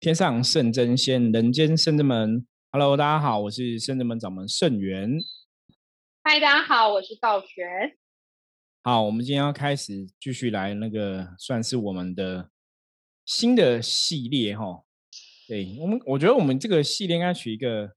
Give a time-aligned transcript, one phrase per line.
[0.00, 2.46] 天上圣真仙，人间圣真门。
[2.72, 5.20] Hello，大家好，我是圣真门掌门圣元。
[6.24, 7.98] 嗨，大家好，我是道玄。
[8.82, 12.48] 好，我们今天要开始继续来那个，算是我们的
[13.26, 14.84] 新的系列哈。
[15.46, 17.92] 对我们，我觉得我们这个系列应该取一个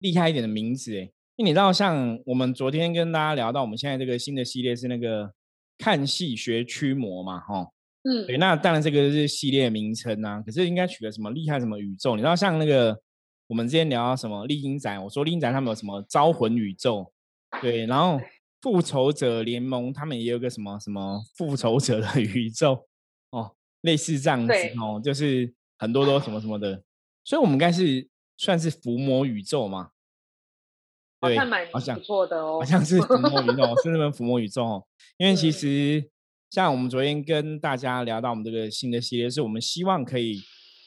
[0.00, 5.32] 厉害一点的名字诶，因为你知道，像我们昨天跟大家聊到，我们现在这个新的系列是那个
[5.78, 7.72] 看戏学驱魔嘛，哈。
[8.08, 12.14] 嗯，对，那当然这个是系列名称啊，可是应该取个什么厉害什么宇宙？
[12.14, 12.96] 你知道像那个
[13.48, 17.12] 我们之前聊什么丽英仔，我说丽英仔他们有什么招魂宇宙，
[17.60, 18.20] 对，然后
[18.62, 22.86] 复仇者联盟他们也有个什么什么复仇者的 宇宙
[23.30, 26.80] 哦，类似这样子哦，就是很多都什么什么的，
[27.24, 29.90] 所以我们应该是算是伏魔宇宙嘛？
[31.20, 31.36] 对，
[31.72, 36.08] 好像不错的哦，好像是伏魔宇宙， 是那边伏魔宇宙哦，因为其实。
[36.56, 40.40] 像我们昨天跟大家聊到我们这个新的系列，是我们希望可以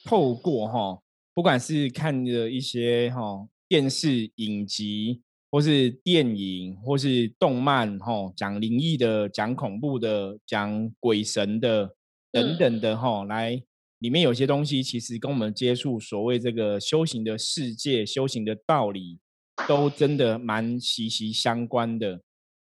[0.04, 1.00] 透过哈，
[1.36, 11.92] 不管是看的一些哈电视影集，或是电影，或是动漫哈，讲灵异的、讲恐怖的、讲鬼神的
[12.32, 13.62] 等等的哈，来
[14.00, 19.20] 里面有些东西其实跟我们接触所谓这个修行的世界、修行的道理，
[19.68, 22.20] 都真的蛮息息相关的。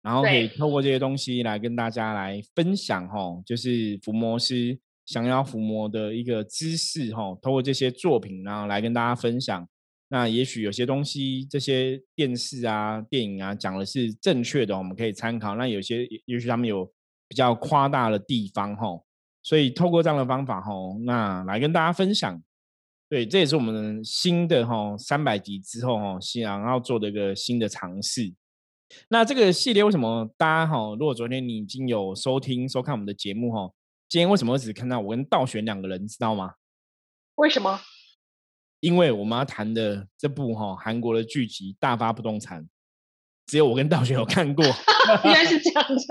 [0.02, 9.68] 然后可以透过这些东西来跟大家来分享哈，就是伏魔师想要伏魔的一个知识哈，透过这些作品然后来跟大家分享。
[10.12, 15.56] 那也许有些东西，这些电视啊、电影啊讲的是正确的，我们可以参考。
[15.56, 16.92] 那有些也许他们有
[17.28, 18.88] 比较夸大的地方哈，
[19.44, 20.72] 所以透过这样的方法哈，
[21.06, 22.42] 那来跟大家分享。
[23.08, 28.34] 对，这也是我们新的哈三百集之后哈，想要做的一个新的尝试。
[29.10, 30.78] 那这个系列为什么大家哈？
[31.00, 33.72] 如果昨天你已经有收听收看我们的节目哈，
[34.08, 36.54] 今天为什么只看到我跟道玄两个人，知道吗？
[37.36, 37.80] 为什么？
[38.80, 42.64] 因为我们要谈的这部哈韩国的剧集《大发不动产》，
[43.46, 44.64] 只有我跟道玄有看过。
[45.26, 46.06] 原来是这样子。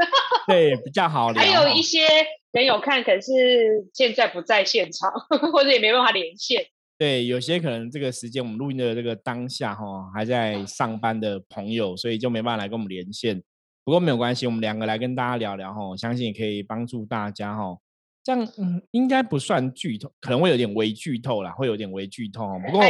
[0.47, 1.43] 对，比较好 聊。
[1.43, 2.07] 还有一些
[2.53, 5.11] 人有看，可是现在不在现场，
[5.53, 6.67] 或者也没办法连线。
[6.99, 13.41] 对，有些可能这个时间我们录音的这个当下哈，还在上班的朋友，所以就没办法来跟我们连线。
[13.85, 17.79] 不过没有关系，我们两个来跟大家聊聊哈，相信也可以帮助大家哈。
[18.25, 22.59] 这样嗯，应该不算剧透，可能会有点微剧透啦，会有点微剧透。
[22.67, 22.83] 不过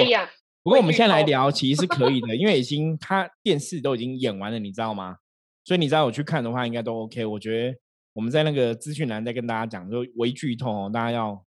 [0.63, 5.19] 不过我们现在来聊，其实是可以的， 因为已经他电视都已经演完了，你知道吗？
[5.65, 7.27] 所以你知道我去看的话，应该都 OK。
[7.27, 7.79] 我觉得
[8.15, 11.45] 我们在那个资讯栏再跟大家讲，就微剧透哦，大家要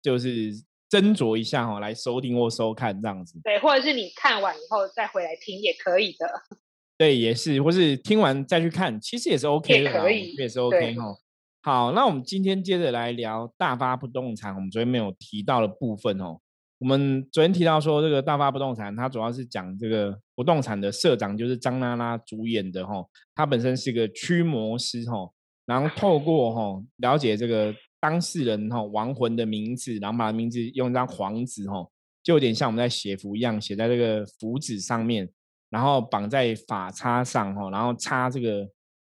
[0.00, 0.64] 就是。
[0.90, 3.40] 斟酌一下哈，来收听或收看这样子。
[3.44, 6.26] 对，或者是你看完以后再回来听也可以的。
[6.98, 11.16] 对，也是，或是听完再去看，其实也是 OK 的，可以，也是 OK 哈。
[11.62, 14.52] 好，那我们今天接着来聊大发不动产。
[14.54, 16.40] 我们昨天没有提到的部分哦，
[16.78, 25.30] 我们昨天提到说这个大发不动产，它主要是讲这个不动产的社长就是张娜拉主演的哈，他本身是个驱魔师哈，
[25.66, 27.72] 然后透过哈了解这个。
[28.00, 31.86] 当事人哈亡魂的名字，然后把名字用一张黄纸哈，
[32.22, 35.28] 就有点像我们在写符一样，写在这个符纸上面，
[35.68, 38.66] 然后绑在法叉上哈，然后插这个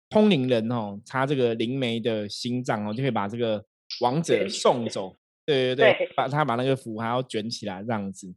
[0.09, 3.65] 通灵人哈，插这个灵媒的心脏哦，就可以把这个
[4.01, 5.17] 亡者送走。
[5.47, 8.33] 对对对，把他把那个符还要卷起来这样子，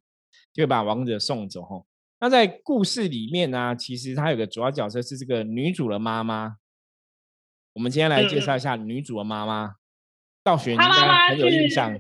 [0.53, 1.83] 就把亡者送走哈。
[2.19, 6.57] 那在故事里面呢，其实他有个主要角色是这个女主的妈妈。
[7.73, 9.75] 我们今天来介绍一下女主的妈妈。
[10.43, 11.97] 道玄他妈妈很有印象，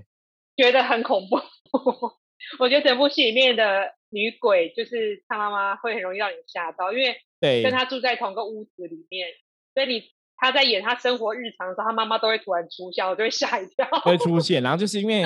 [0.57, 1.37] 觉得很恐怖。
[2.59, 9.29] 我觉得整部戏里面的女鬼，就是他妈妈会很容易让你吓到，因为对跟他住在同个屋子里面，
[9.73, 10.03] 所以你
[10.35, 13.87] 他在演他生活日常的时候，他妈妈都会突然出现，我就会吓一跳。
[14.01, 15.23] 会出 现，然后就是因为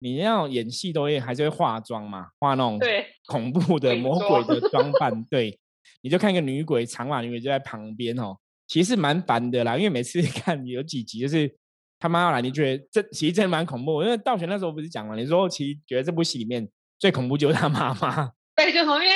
[0.00, 5.56] 你要演戏都会还是会化妆嘛，化那种对恐怖的魔鬼的装扮， 对，
[6.02, 8.36] 你就看一个女鬼长发女鬼就在旁边哦，
[8.66, 11.56] 其实蛮烦的啦，因为每次看有几集就是。
[11.98, 14.02] 他妈来，你觉得这其实真的蛮恐怖。
[14.02, 18.32] 因为道玄那时候不是讲了，你说其实觉得这部戏里面最恐怖就是他妈妈。
[18.54, 19.10] 对，就因为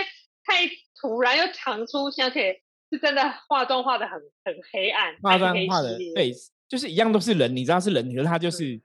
[0.44, 0.66] 太
[1.00, 2.60] 突然又常出现，而且
[2.90, 5.14] 是真的化妆化的很很黑暗。
[5.22, 6.32] 化妆化的对，
[6.68, 8.80] 就是一样都是人，你知道是人，可是他就是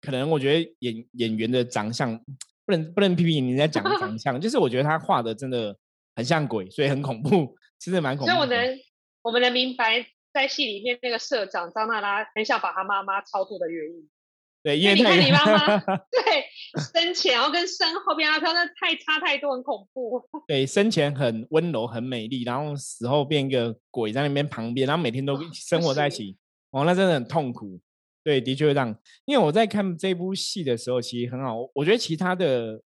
[0.00, 2.18] 可能我觉得演演员的长相
[2.66, 5.76] 不能不能批评人家讲 长相，就是我觉得他画的真的
[6.16, 8.32] 很像鬼，所以很恐怖，其实蛮恐怖。
[8.32, 8.78] 所以我能
[9.22, 10.06] 我们能明白。
[10.32, 14.08] 在戏里面，那个社长张娜拉很想把她妈妈超度的原因，
[14.62, 15.78] 对，因为你看你妈妈，
[16.10, 16.44] 对，
[16.92, 20.22] 生前然后跟生后边啊，他那太差太多，很恐怖。
[20.46, 26.36] 对，生前很温柔很美丽，然后死后变一个鬼在那边旁边，然后每天都生活在一起，
[26.70, 27.80] 哦，那真的很痛苦。
[28.22, 28.94] 对，的确会让。
[29.24, 31.56] 因为我在看这部戏的时候，其实很好。
[31.74, 32.82] 我觉得其他的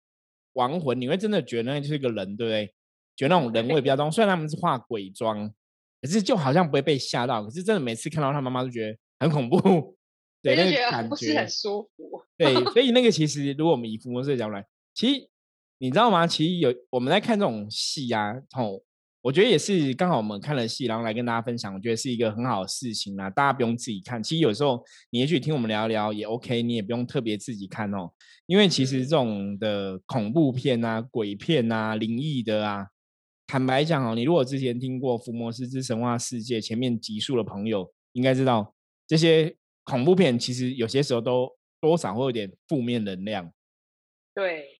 [0.53, 2.73] 亡魂，你会真的觉得那就是一个人，对不对？
[3.15, 4.11] 觉得那种人味比较重。
[4.11, 5.53] 虽然他们是化鬼妆，
[6.01, 7.43] 可是就好像不会被吓到。
[7.43, 9.97] 可是真的每次看到他妈妈，都觉得很恐怖。
[10.41, 12.23] 对，那个感觉很舒服。
[12.37, 15.29] 对，所以那个 其实，如果我们以伏魔师的角度来，其实
[15.79, 16.25] 你知道吗？
[16.25, 18.83] 其实有我们在看这种戏啊，吼。
[19.21, 23.29] 我觉得也是刚好我们看了戏，然后来跟大家分享，我觉得是一个很好的事情啦。
[23.29, 28.09] 大家不用自己看，其实有时候你也许听我们聊聊也 OK，你也不用特别自己看哦。
[28.45, 32.87] 因为其实这种的恐怖片啊、鬼片啊、灵异的啊，
[33.49, 38.75] 坦白讲哦，你如果之前听过《伏魔师之神话世界》前面集数的朋友，应该知道
[39.07, 41.49] 这些恐怖片其实有些时候都
[41.81, 43.51] 多少会有点负面能量。
[44.35, 44.79] 对，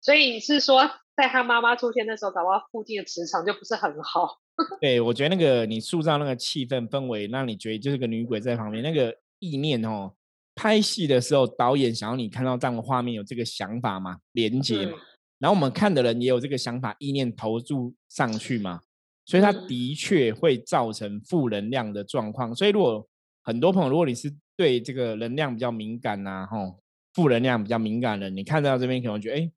[0.00, 0.90] 所以是说。
[1.18, 4.38] 在他妈妈出现的时候，搞不好附近的磁场就不是很好。
[4.80, 10.14] 对，我觉得那个你塑造那个气氛氛围，让你觉得就是个女鬼在旁边，那个意念哦。
[10.54, 14.96] 拍戏的时候，导演想要你看到这样的画面，有这个想法嘛，连接嘛。
[15.38, 18.80] 然后我们看的人也有这个想法，意念投注上去嘛，
[19.24, 22.54] 所以它的确会造成负能量的状况。
[22.54, 23.08] 所以如果
[23.42, 26.80] 很多朋友，如果你是对这个能量比较敏感呐，吼，
[27.14, 29.50] 负能量比较敏感的，你看到这边可能觉得哎。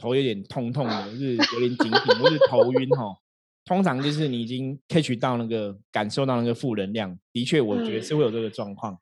[0.00, 3.18] 头有点痛痛的，是有点紧紧，或是头晕哈。
[3.64, 8.96] 通常就是你已经 catch 到那个感受到那个负能量，的确，我觉得是会有这个状况。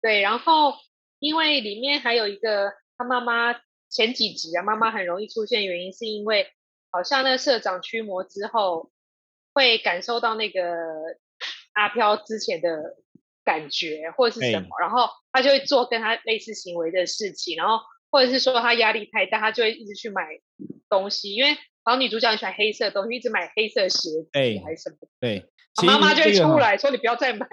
[0.00, 0.72] 对，然后
[1.18, 3.52] 因为里面还有一个他妈妈
[3.90, 6.46] 前几集啊，妈妈很容易出现，原因是因为
[6.90, 8.90] 好像那个社长驱魔之后，
[9.54, 10.60] 会感受到那个
[11.74, 12.96] 阿飘之前的
[13.44, 17.78] 感觉或者是什么，然后他就会做跟他类似行为的事情，然后。
[18.10, 20.22] 或者是说他压力太大，他就会一直去买
[20.88, 21.52] 东西，因为
[21.82, 24.96] 好像女主角很喜欢黑色的东西，一直买黑色鞋子还是什么。
[25.20, 25.44] 对，
[25.84, 27.46] 妈妈就会出来说：“你不要再买。”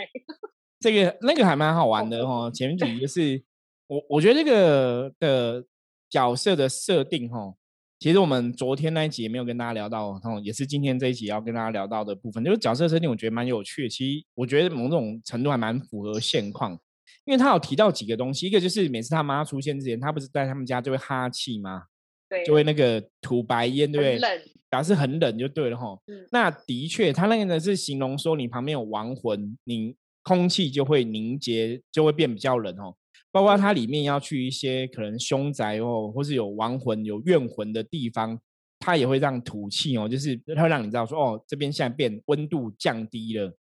[0.80, 2.50] 这个那个还蛮好玩的哦。
[2.56, 3.44] 前面几就是
[3.88, 5.66] 我我觉得这个的
[6.10, 7.56] 角色的设定哈，
[8.00, 13.90] 其实我们昨天那一集也没有跟大家聊到，哦，也是今天这一集要跟大家聊到的部分，就是角色设定，我觉得蛮有趣。
[13.90, 16.80] 其实我觉得某种程度还蛮符合现况。
[17.26, 21.84] 因为他有提到几个东西，一个就是每次他妈出现之前，他不是在他们家就会哈气吗？
[22.30, 24.20] 对，就会那个吐白烟，对不对？
[24.20, 25.98] 冷，表示很冷就对了哈。
[26.06, 32.96] 嗯，那的确，他那个呢是形容说你旁边有亡魂，你空气就会凝结，就会变比较冷哦。
[33.36, 38.40] 包括它里面要去一些可能凶宅哦，或是有亡魂、有怨魂的地方，
[38.80, 43.52] 它也会让吐气哦，就是它会让你知道说哦，这边现在变温度降低了。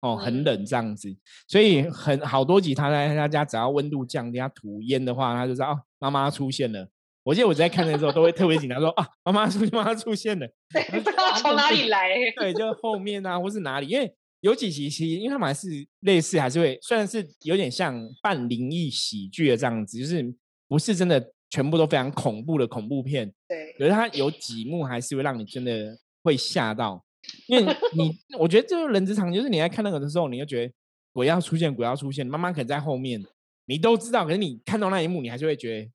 [0.00, 1.16] 哦，很冷这样子，
[1.46, 6.88] 所以很好多集他在他家，只要温度降低，他吐烟的话，他就知道哦，妈妈出现了。
[7.22, 10.48] 我记得我在看的时候都会特别紧张，说啊，妈妈出妈妈出现了，
[11.04, 12.08] 不知道从哪里来。
[12.36, 15.68] 对，就后面啊，或是哪里，因为有几集其实，因为他们还是
[16.00, 20.34] 类似，还是会虽然是有点像半灵异喜剧的这样子，就是
[20.66, 23.32] 不是真的全部都非常恐怖的恐怖片。
[23.48, 27.04] 对，可是它有几幕还是会让你真的会吓到。
[27.46, 30.72] 因为你， 我觉得就是人之常情，就是你在看那个的时候，你就觉得
[31.12, 33.22] 鬼要出现，鬼要出现，妈妈可能在后面，
[33.66, 35.90] 你都知道，可是你看到那一幕，你还是会觉得，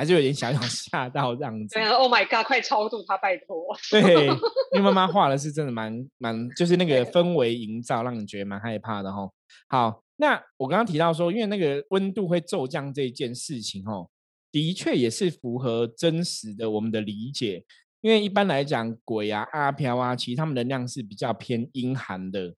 [0.00, 1.74] 还是有点小小 吓到这样子。
[1.74, 3.76] 对，Oh my God，快超度他，拜托。
[3.90, 4.24] 对，
[4.72, 9.30] 因为妈妈画的是真的蛮蛮，就是那个氛围营造，让你觉得蛮害怕的哈。
[9.68, 14.08] 好，那我刚刚提到说，因为那个温度会骤降这件事情，哦，
[14.50, 17.62] 的确也是符合真实的我们的理解。
[18.00, 22.54] 因为一般来讲，鬼啊、阿飘啊，其实他们能量是比较偏阴寒的，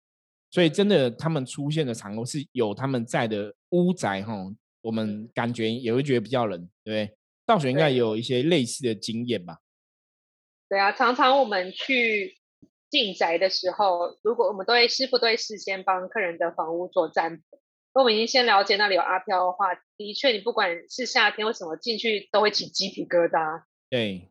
[0.52, 4.32] 所以真的他们出现的场合是有他们在的屋宅哈，
[4.82, 7.16] 我们感觉也会觉得比较冷，对不对？
[7.52, 9.58] 道学应该有一些类似的经验吧？
[10.68, 12.38] 对啊，常常我们去
[12.90, 17.60] 进宅的时候，如果我们都会师傅都会事先帮客人的房屋做占卜，
[17.92, 23.62] 我们已经先了解那里有阿飘的话，的确，你不管是夏天或什么进去，都会起鸡皮疙瘩。
[23.90, 24.28] 对。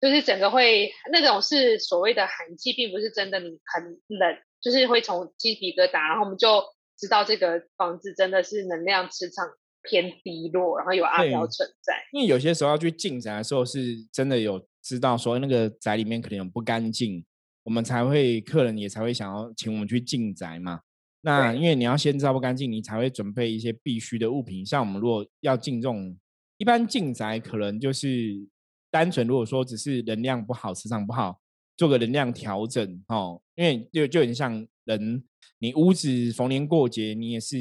[0.00, 6.64] 就是整个会那种是所谓的寒气，并不是真的你很冷，就是会从鸡皮疙瘩，然后我们就
[6.98, 9.46] 知道这个房子真的是能量磁场
[9.88, 11.94] 偏低落，然后有阿飘存在。
[12.12, 17.24] 因为有些时候要去进宅的时候，是真的有知道说那个宅里面可能有不干净，
[17.64, 20.80] 我们才会客人也才会想要请我们去进宅嘛。
[21.22, 24.64] 那因为你要先知道不干净，你才会准备一些必须的物品。
[24.64, 26.16] 像我们如果要进这种
[26.58, 28.48] 一般进宅，可能就是。
[28.92, 31.40] 单纯如果说只是能量不好、磁场不好，
[31.78, 35.24] 做个能量调整哦，因为就就很像人，
[35.60, 37.56] 你屋子逢年过节你也是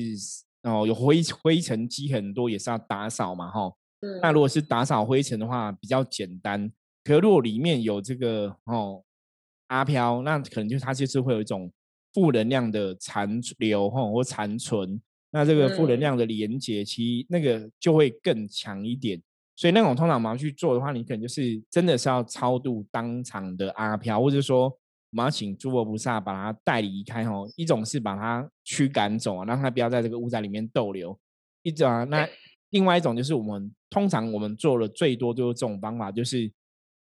[0.63, 3.73] 哦，有灰灰尘积很多，也是要打扫嘛哈。
[4.21, 6.71] 那如果是打扫灰尘的话，比较简单。
[7.03, 9.03] 可如果里面有这个哦
[9.67, 11.71] 阿飘，那可能就它就是会有一种
[12.13, 15.01] 负能量的残留哈或残存，
[15.31, 19.21] 那这个负能嗯量的连接，其实那个就会更强一点。
[19.55, 24.75] 所以那种通常我们要去做的话，你可能就是真的是要超度当场的阿飘，或者说
[25.11, 27.49] 我们要请诸佛菩萨把它带离开哦。
[27.55, 31.15] 一种是把它驱赶走啊，让它不要在这个屋宅里面逗留；
[31.61, 32.27] 一种啊，那
[32.69, 36.51] 另外一种就是我们通常我们做的最多就是这种方法，就是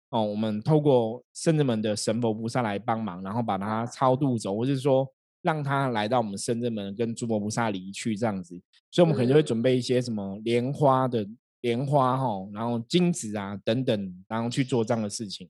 [0.09, 5.07] 哦，我们透过圣人门的神佛菩萨来帮忙，然后把它超度走，或者是说
[5.43, 8.59] 让他来到我们圣人门跟诸佛菩萨离去这样子。
[8.89, 11.23] 所以我们可能就会嗯准备一些什么莲花的
[11.61, 15.47] 莲花哈，然后金子啊等等，然后去做这样的事情。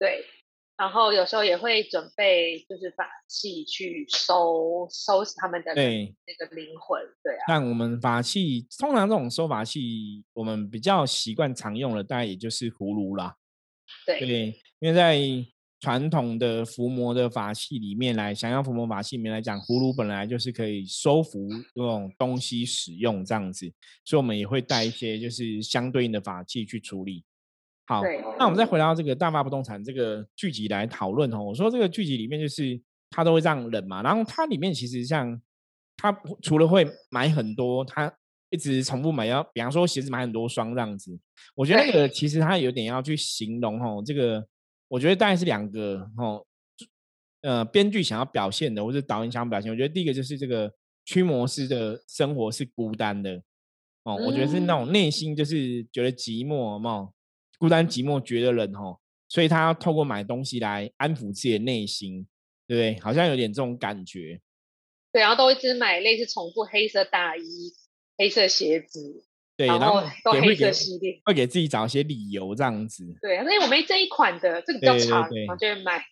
[0.00, 0.24] 对，
[0.80, 13.36] 然后有时候也会准备就是法器去收收拾他们的对，那个灵魂，对啊，但我们法器通常这种收法器，我们比较习惯常用的，大概也就是葫芦啦。
[14.06, 15.20] 对，对，因为在
[15.80, 23.70] 传统的伏魔的法器里面来，想要伏魔法器里面来讲，葫芦本来就是可以收服这种东西使用这样子，
[24.02, 27.22] 所以我们也会带一些就是相对应的法器去处理。
[27.90, 28.04] 好，
[28.38, 31.42] 那我们再回到这个大发不动产这个剧集来讨论哦。
[31.42, 32.80] 我说这个剧集里面就是
[33.10, 35.42] 它都会让人嘛，然后它里面其实像
[35.96, 38.12] 它除了会买很多，它
[38.50, 41.18] 一直重复买，要比方说鞋子买很多双这样子。
[41.56, 44.46] 我觉得那对个其实它有点要去形容哦，这个
[44.86, 46.46] 我觉得大概是两个哦，
[47.40, 49.68] 呃，编剧想要表现的，或者导演想要表现。
[49.68, 50.72] 我觉得第一个就是这个
[51.04, 53.42] 驱魔师的生活是孤单的
[54.04, 57.08] 哦，我觉得是那种内心就是觉得寂寞嘛，
[57.60, 58.98] 孤单寂寞觉得冷哦，
[59.28, 62.26] 所以他要透过买东西来安抚自己的内心，
[62.66, 63.00] 对不对？
[63.02, 64.40] 好像有点这种感觉。
[65.12, 67.42] 对，然后都一直买类似重复黑色大衣、
[68.16, 69.22] 黑色鞋子，
[69.58, 71.20] 对，然后都黑色也会给系列。
[71.26, 73.04] 会给自己找一些理由这样子。
[73.20, 76.02] 对，因为我没这一款的，这个比较对对长，对然后就会买。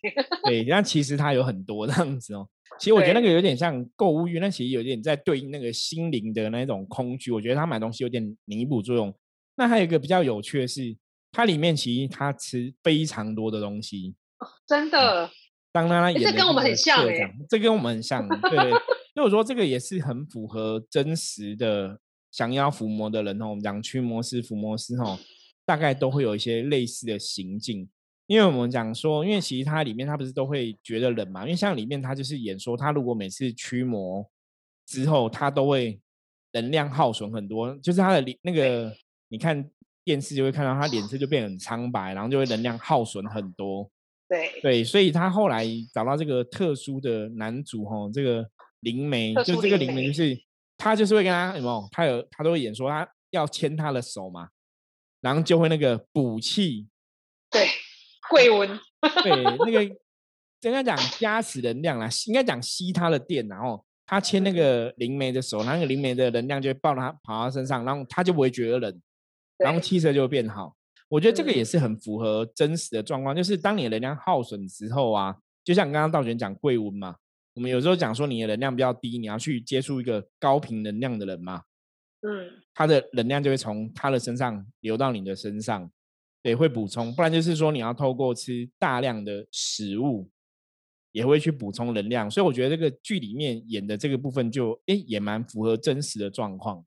[0.45, 2.47] 对，但其实它有很多这样子哦。
[2.77, 7.31] 其实我觉得那对个有点像购物欲，那其实有点在对应那个心灵的那种空虚。
[7.31, 9.13] 我觉得他买东西有点弥补作用。
[9.55, 10.95] 那还有一个比较有趣的是，
[11.31, 14.15] 它里面其实它吃非常多的东西。
[14.67, 15.29] 真的，
[15.71, 18.27] 当然，这跟我们很像诶长这跟我们很像。
[18.27, 18.71] 对，
[19.13, 21.99] 所以我说这个也是很符合真实的
[22.31, 23.49] 想要伏魔的人哦。
[23.49, 25.19] 我们讲驱魔师、伏魔师哦，
[25.65, 27.89] 大概都会有一些类似的行径。
[28.27, 31.41] 因为我们讲说，因为其实它里面它不是都会觉得冷嘛？
[31.43, 34.23] 因为像里面它就是演说，它如果每次驱魔
[34.85, 35.99] 之后，它都会
[36.53, 38.95] 能量耗损很多，就是它的那个，
[39.29, 39.67] 你看
[40.03, 43.89] 电视就会看到他脸色就变得很苍白，然后就会能量耗损很多。
[44.27, 48.47] 对，对，所以他后来找到这个特殊的男主吼，这个
[48.81, 50.39] 灵媒，就这个灵媒就是
[50.77, 54.49] 他就是会跟他有没有，他有他都会演说他要牵他的手嘛，
[55.21, 56.87] 然后就会那个补气，
[57.49, 57.67] 对，
[58.29, 58.79] 贵文，
[59.23, 59.83] 对，那个
[60.61, 69.01] 应该讲加持能量啦，应该讲吸他的电，然后他牵那个灵媒的手，然后那个灵媒的能量就会抱他跑到他身上，然后他就不会觉得冷，
[69.59, 69.83] 然后对。
[69.83, 70.75] 气色就会变好。
[71.07, 77.15] 我觉得这个也嗯是很符合真实的状况，就是当你的能量耗损之后啊，就像刚刚道玄讲贵温嘛，
[77.55, 81.63] 我们有时候讲说你的能量比较低，你要去接触一个高频能量的人嘛，
[82.21, 85.89] 嗯，他的能量就会从他的身上流到你的身上，
[86.43, 90.29] 对，会补充，不然就是说你要透过吃大量的食物，
[91.11, 96.85] 也会去补充能量，所以我觉得这个剧里面演的这个部分就诶也蛮符合真实的状况。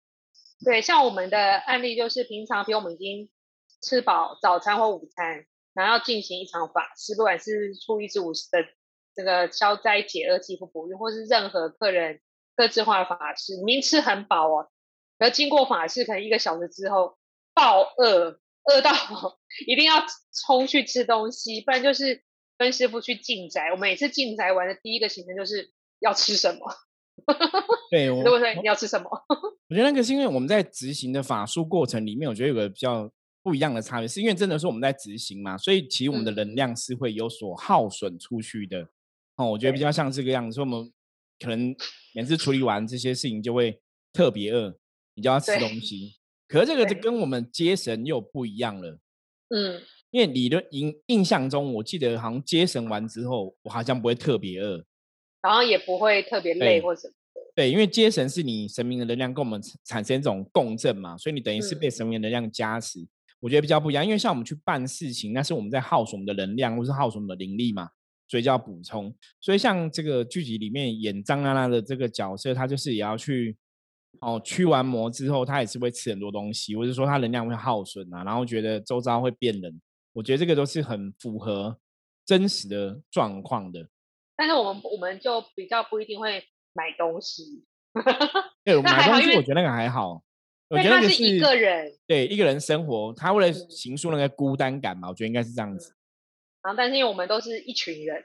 [0.64, 3.28] 对，像我们的案例就是平常，比如我们已经
[3.82, 8.64] 吃饱早餐或午餐，然后要进行一场法事，不管是初一至五十的
[9.14, 12.20] 这个消灾解厄、祈福补运，或是任何个人
[12.54, 14.70] 各自化的法事，明吃很饱哦，
[15.18, 17.18] 然后经过法事可能一个小时之后
[17.54, 18.92] 暴饿，饿到
[19.66, 20.04] 一定要
[20.46, 22.22] 冲去吃东西，不然就是
[22.56, 23.70] 跟师傅去进宅。
[23.72, 26.72] 我每次进宅玩的第一个行程就是要吃什么，
[27.90, 29.08] 对，我如果说你要吃什么，
[29.68, 33.10] 我觉得那个是因为我们在执行的法术过程里面，我觉得有个比较
[33.42, 38.88] 不一样的差别，是因为真的是我们在执行嘛，所以其实我们的嗯能量是会有所耗损出去的。
[39.36, 40.92] 哦，我觉得比较像这个样子，所以我们
[41.38, 41.74] 可能
[42.14, 43.80] 每次处理完这些事情就会
[44.12, 44.76] 特别饿，
[45.14, 46.16] 你就要吃东西。
[46.48, 48.98] 可是这个就跟我们接神又不一样了，
[49.48, 54.84] 嗯，因为理论印印象中，我记得好像接神完之后，我好像不会特别饿。
[55.42, 57.14] 然后也不会特别累或什么。
[57.54, 63.06] 对，因为接神是你神明的能量跟我们产产生一种共振嘛，所以你等于是嗯被神明的能量加持。
[63.40, 67.90] 我觉得比较不一样，因为像我们去办事情，那是我们在耗损我们的能量，或是耗损我们的灵力嘛，
[68.28, 69.12] 所以就要补充。
[69.40, 73.56] 所以像这个剧集里面演张娜娜的这个角色，她就是也要去
[74.20, 79.80] 哦驱完魔之后，她也是会吃很多东西，或者说她能量会耗损啊，然后觉得周遭会变冷。
[80.12, 81.76] 我觉得这个都是很符合
[82.24, 83.88] 真实的状况的。
[84.42, 87.64] 但是我们我们就比较不一定会买东西，
[88.64, 90.20] 对，买东西我觉得那个还好，
[90.68, 93.70] 我觉得那是一个人，对一个人生活，他为了嗯。
[93.70, 95.94] 形塑那个孤单感嘛，我觉得应该是这样子。
[96.60, 98.24] 然后但是因为我们都是一群人，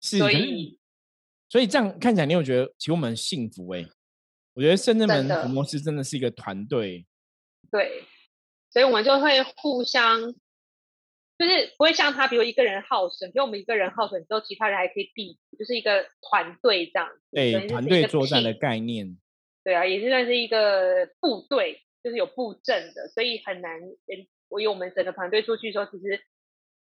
[0.00, 0.78] 是，所以
[1.48, 3.84] 所以这样看起来，你有觉得其实我们很幸福哎、
[4.54, 7.04] 我觉得深圳门福摩斯真的是一个团队，
[7.72, 8.04] 对，
[8.70, 10.32] 所以我们就会互相，
[11.38, 17.20] 就是不会像他，比如一个人耗损，比如我们一个人耗损之后，其他人还可以避，就是一个团队这样子。
[17.32, 19.16] 对团队作战的概念。
[19.64, 23.80] 对啊，也是算是一个部队，就是有布阵的，所以很难。
[23.80, 26.22] 嗯我以我们整个团队出去的时候，其实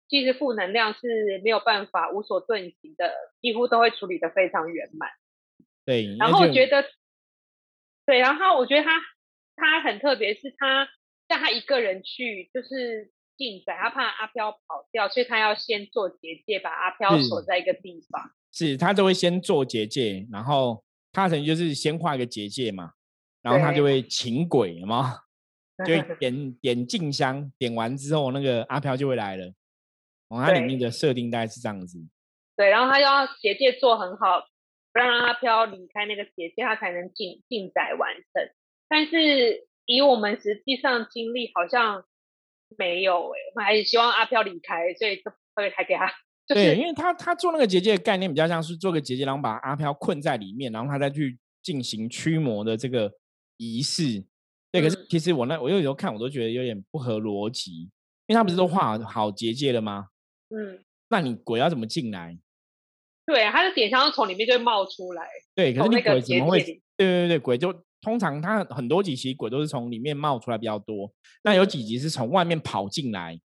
[0.09, 5.09] 其实负能量是没有办法无所遁形的，几乎都会处理的非常圆满。
[5.87, 6.85] 对，然后我觉得，
[8.05, 9.01] 对，然后我觉得他
[9.55, 10.89] 他很特别，是他
[11.29, 18.33] 像他一个人去就是进宅，他怕阿飘跑掉，所以他要先做结界，把阿飘是锁在一个地方。
[18.53, 22.93] 是他都会先做结界，然后他可能就是先画一个结界嘛，
[23.43, 25.21] 然后他就会请鬼，有吗？
[25.87, 29.47] 就会 点点静香，点完之后那个阿飘就会来了。
[30.29, 31.99] 哦，它里面的设定大概是这样子。
[32.57, 34.41] 对，然后他要结界做很好，
[34.93, 38.55] 不让阿飘离开那个结界，他才能进进宅完成。
[38.89, 42.05] 但是以我们实际上经历，好像
[42.79, 46.07] 没有哎、我们还是希望阿飘离开，所以就会还给他
[46.47, 53.13] 就对，因为他他做那个结界的概念比较像是做个结界，然后把阿飘困在里面，然后他再去进行驱魔的这个
[53.57, 54.25] 仪式。
[54.71, 57.83] 对，可是嗯其实我那我有时候看我都觉得有点不合逻辑，
[58.27, 60.09] 因为他不是都画好好结界了吗？
[60.49, 62.39] 嗯，那你鬼要怎么进来？
[63.25, 65.29] 对，他的点香从里面就会冒出来。
[65.55, 66.63] 对，可是你鬼怎么会？
[66.63, 67.73] 对对对，鬼就
[68.03, 71.11] 通常它很多集其实鬼都是从里面冒出来比较多，
[71.45, 73.41] 那有几集是从外面跑进来，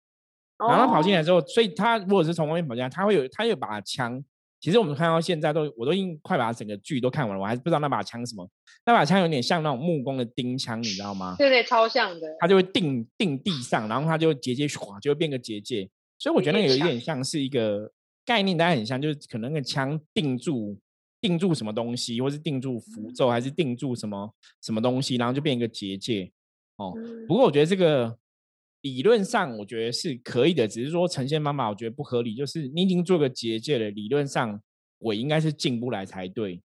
[0.58, 4.24] 然后他跑进哦来之后，所以它如果是从外面跑进来，它会有它有把枪。
[4.62, 8.50] 其实我们看到现在都，我都已经快把整个剧都看完了，我还是不知道那把枪什么。
[8.86, 11.36] 那把枪有点像那种木工的钉枪，你知道吗？
[11.38, 12.28] 对对，超像的。
[12.40, 15.90] 它就会钉钉地上，然后它就结界哗就会变个结界。
[16.18, 17.92] 所以我觉得那个有一点像是一个
[18.26, 20.80] 概念，大家很像，就是可能那个枪定住
[21.24, 24.30] 定住什么东西，或是定住符咒，还是定住什么
[24.62, 26.30] 什么东西，然后就变一个结界。
[26.76, 28.18] 哦，嗯不过我觉得这个
[28.82, 34.62] 理论上我觉得是可以的，只是说呈现方法我觉得不合理，就是你已经做个结界了，理论上
[35.00, 36.62] 鬼应该是进不来才对。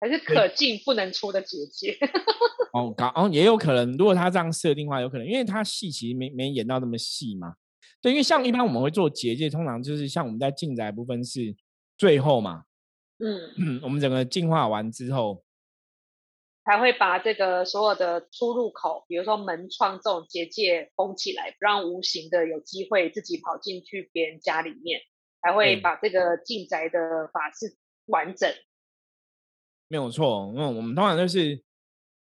[0.00, 1.96] 还是可进不能出的结界。
[2.74, 7.54] 哦，搞哦也有可能，如果他这样设定的话，有可能，因为他戏其实没没演到那么细嘛。
[8.00, 11.54] 对，因为像一般我们会做结界，通常就是像我们在进宅部分是
[11.96, 12.62] 最后嘛，
[13.18, 15.44] 嗯， 我们整个进化完之后，
[16.64, 25.00] 才会把这个所有的出入口，比如说门窗这种结界封起来，不让无形的有机会自己跑进去别人家里面，
[25.42, 27.76] 才会把这个进宅的法事
[28.06, 28.52] 完整。
[29.88, 30.52] 没有错。
[30.54, 31.62] 因为我们通常就是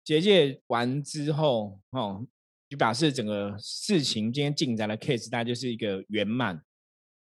[0.04, 2.26] 结界完之后，哦，
[2.70, 6.64] 就表示整个事情今天进宅的 case 大概就是一个圆满。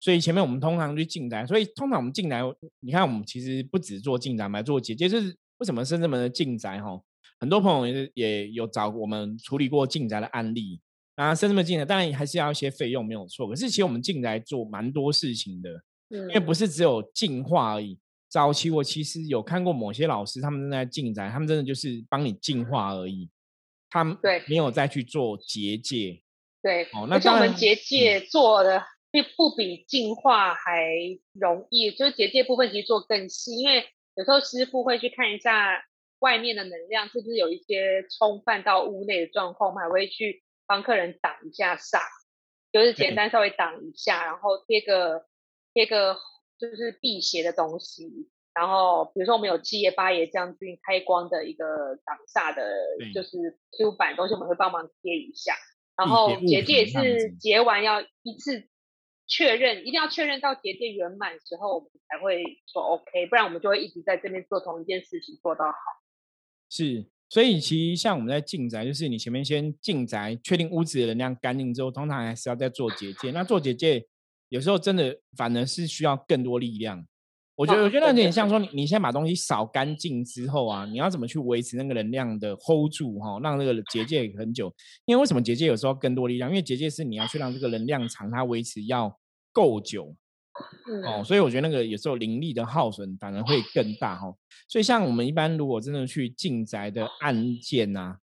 [0.01, 2.43] 所以前面我们通常去进宅，所以通常我们进来，
[2.81, 5.09] 你看我们其实不止做进宅，我们还做结界。
[5.09, 6.99] 就是为什么深圳门的进宅哈，
[7.39, 10.81] 很多朋友也是也有找我们处理过进宅的案例。
[11.17, 13.47] 啊，深圳门进宅当然还是要一些费用，没有错。
[13.47, 15.71] 可是其实我们进宅做蛮多事情的，
[16.09, 17.99] 嗯，因为不是只有净化而已。
[18.31, 23.29] 早期我其实有看过某些老师，他们正在进宅，他们真的就是帮你净化而已，
[23.91, 26.23] 他们对没有再去做结界。
[26.63, 30.87] 对，哦那而且我们结界做的并不比净化还
[31.33, 35.85] 容易，就是结界部分其实做更细，因为有时候师傅会去看一下
[36.21, 42.01] 外面的能量是不是有一些冲犯到屋内的状况，我们还会去帮客人挡一下煞，
[42.73, 45.27] 就是简单稍微挡一下，然后贴个
[45.73, 46.17] 贴个
[46.59, 48.29] 就是辟邪的东西。
[48.53, 52.63] 然后，比如说我们有七爷八爷将军开光的一个挡煞的，
[53.15, 55.55] 就是 Q 版东西，我们会帮忙贴一下。
[55.97, 58.69] 然后结界是结完要一次
[59.31, 65.79] 确认，一定要确认到结界圆满之后，我们才会说 OK，不然我们就会一直在这边做同一件事情做到好。
[66.69, 73.31] 是，所以其实像我们在进宅，就是你前面先进宅，确定屋子的能量干净之后，通常还是要再做结界。
[73.31, 74.05] 那做结界
[74.49, 77.07] 有时候真的反而是需要更多力量。
[77.57, 84.75] 我觉得，哦我觉得有点像说你，你先把东西扫干净之后啊，你要怎么去维持那个能量的 hold 住哈、让那个结界很久。
[85.05, 86.49] 因为为什么结界有时候更多力量？
[86.51, 89.20] 因为结界是你要去让这个能量场它维持要
[89.53, 90.17] 够久。
[90.91, 94.35] 嗯，哦，所以我觉得那个有时候灵力的耗损反而会更大哈、
[94.69, 98.19] 所以像我们一般如果真的去进宅的案件呐、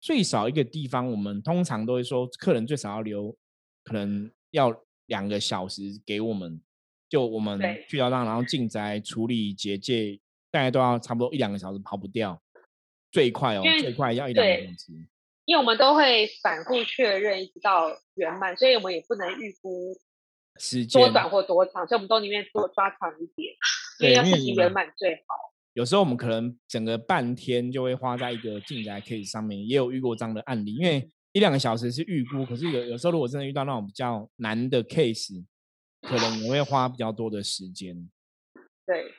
[0.00, 3.36] 最少一个地方，我们通常都会说客人最少要留，
[3.82, 6.60] 可能要两个小时给我们，
[7.08, 12.40] 就我们去到那，然后进宅处理结界，大概都要差不多一两个小时跑不掉。
[13.10, 14.92] 最快哦，最快要一两个小时。
[15.44, 19.92] 因为我们都会反复确认，一直到圆满，所以我们也不能预估
[20.58, 23.54] 时间多短或多长，所以我们都宁愿多抓长一点，
[24.00, 25.52] 因为要事情圆满最好。
[25.74, 30.74] 有时候我们可能整个半天就会花在一个进宅 case 上面，也有遇过这样的案例。
[30.74, 35.42] 因为一两个小时是预估，可是有有时候如果真的遇到那种比较难的 case，
[36.02, 37.96] 可能我会花比较多的时间。
[38.84, 39.14] 对，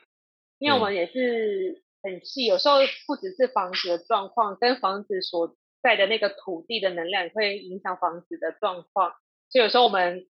[0.58, 9.10] 因为我们也是很细，有时候不只是房子的状况，跟房子所在的那个土地的能量也会影响房子的状况。
[9.50, 10.24] 所以有时候我们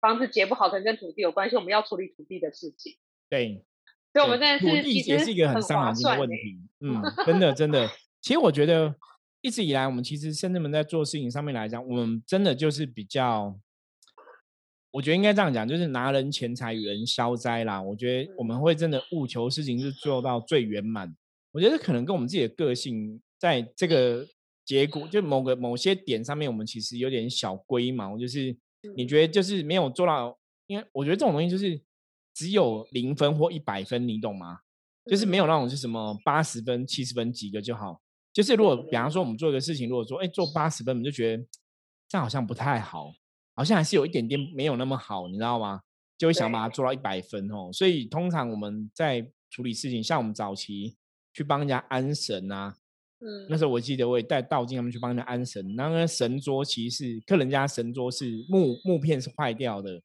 [0.00, 2.96] 房子结不好，可能跟土地有关系，我们要处理土地的事情。
[3.28, 3.64] 对。
[4.12, 6.36] 所以我们真的是也是一个很伤脑筋的问题。
[6.80, 7.88] 嗯，真的真的。
[8.20, 8.92] 其实我觉得
[9.40, 13.56] 一直以来，我们其实甚至们在做事情上面来讲，我们真的就是比较，
[14.90, 17.80] 我觉得应该这样讲，就是拿人钱财与人消灾啦。
[17.80, 21.14] 我觉得我们会真的务求事情是做到最圆满。
[21.52, 24.26] 我觉得可能跟我们自己的个性，在这个
[24.64, 28.18] 结果就某个某些点上面，我们其实有点小龟毛。
[28.18, 28.56] 就是
[28.96, 31.80] 你觉得就是没有做到，因为我觉得这种东西就是。
[32.32, 34.60] 只有零分或一百分，你懂吗？
[35.06, 38.00] 就是没有那种是什么八十分、七十分及格就好。
[38.32, 41.44] 就是如果比方说我们做一个事情，如果说哎做八十分，我们就觉得
[42.08, 43.12] 这样好像不太好，
[43.54, 45.80] 好像还是有一点点没有那么好，你知道吗？
[46.16, 47.68] 就会想把它做到一百分哦。
[47.72, 50.96] 所以通常我们在处理事情，像我们早期
[51.34, 52.76] 去帮人家安神啊，
[53.20, 60.00] 嗯，那时候我记得我也带道静他们去帮人家安神，那个神桌其实是客人家神桌是木木片是坏掉的，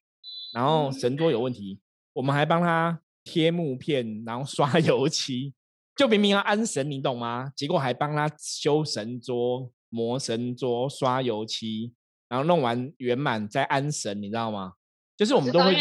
[0.52, 1.80] 然后神桌有问题。
[2.12, 5.52] 我们还帮他贴木片，然后刷 油漆，
[5.94, 7.52] 就明明要安神，你懂吗？
[7.56, 11.92] 结果还帮他修神桌、磨神桌、刷油漆，
[12.28, 14.74] 然后弄完圆满再安神，你知道吗？
[15.16, 15.80] 就是我们都会去。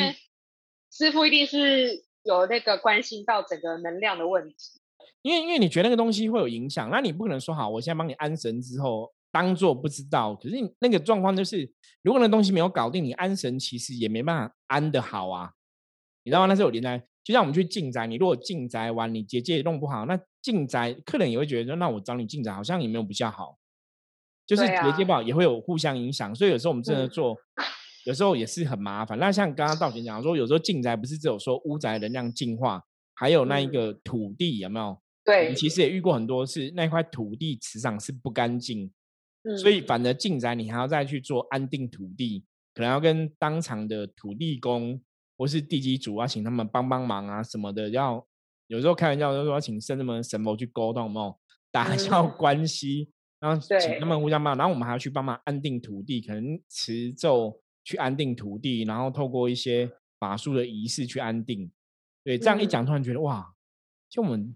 [0.92, 4.56] 师傅一定是有那个关心到整个能量的问题，
[5.26, 10.36] 因为因为你觉得那个东西会有影响，那你不可能说好，我现在帮你安神之后当做不知道。
[10.36, 11.68] 可是那个状况就是，
[12.04, 15.52] 如果那东西没有搞定，你安神其实也没办法安的好啊。
[16.24, 16.46] 你知道吗？
[16.46, 23.58] 那是有连带，就像我们去进宅，你如果进宅完，你结界弄不好，那进宅客人也会觉得说，那我找你进宅好像也没有比较好，
[24.46, 26.36] 就是结界不好也会有互相影响。
[26.36, 27.36] 所以有时候我们真的做，
[28.06, 29.18] 有时候也是很麻烦。
[29.18, 32.84] 那像刚刚道贤讲说，有时候进宅不是只有说屋宅能量净化，
[33.16, 35.02] 还有那一个土地有没有？
[35.26, 38.90] 对，其实也遇过很多次那块土地磁场是不干净，
[39.58, 45.02] 所以反而进宅你还要再去做安定土地，可能要跟当场的土地公。
[45.38, 48.26] 或是地基主啊，请他们帮帮忙啊什么的，要
[48.68, 51.38] 有时候开玩笑就说请圣人们神佛去沟通哦，
[51.70, 53.12] 打消关系，
[53.42, 61.70] 然后请他们互相帮，然后我们还要去帮忙安定土地，可能持咒去安定土地，然后透过一些法术的仪式去安定。
[62.24, 63.54] 对，这样一讲，突然觉得哇，
[64.10, 64.56] 就我们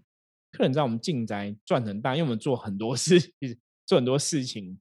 [0.52, 3.18] 客人在我们进宅赚很大，因为我们做很多事，
[3.86, 4.80] 做很多事情。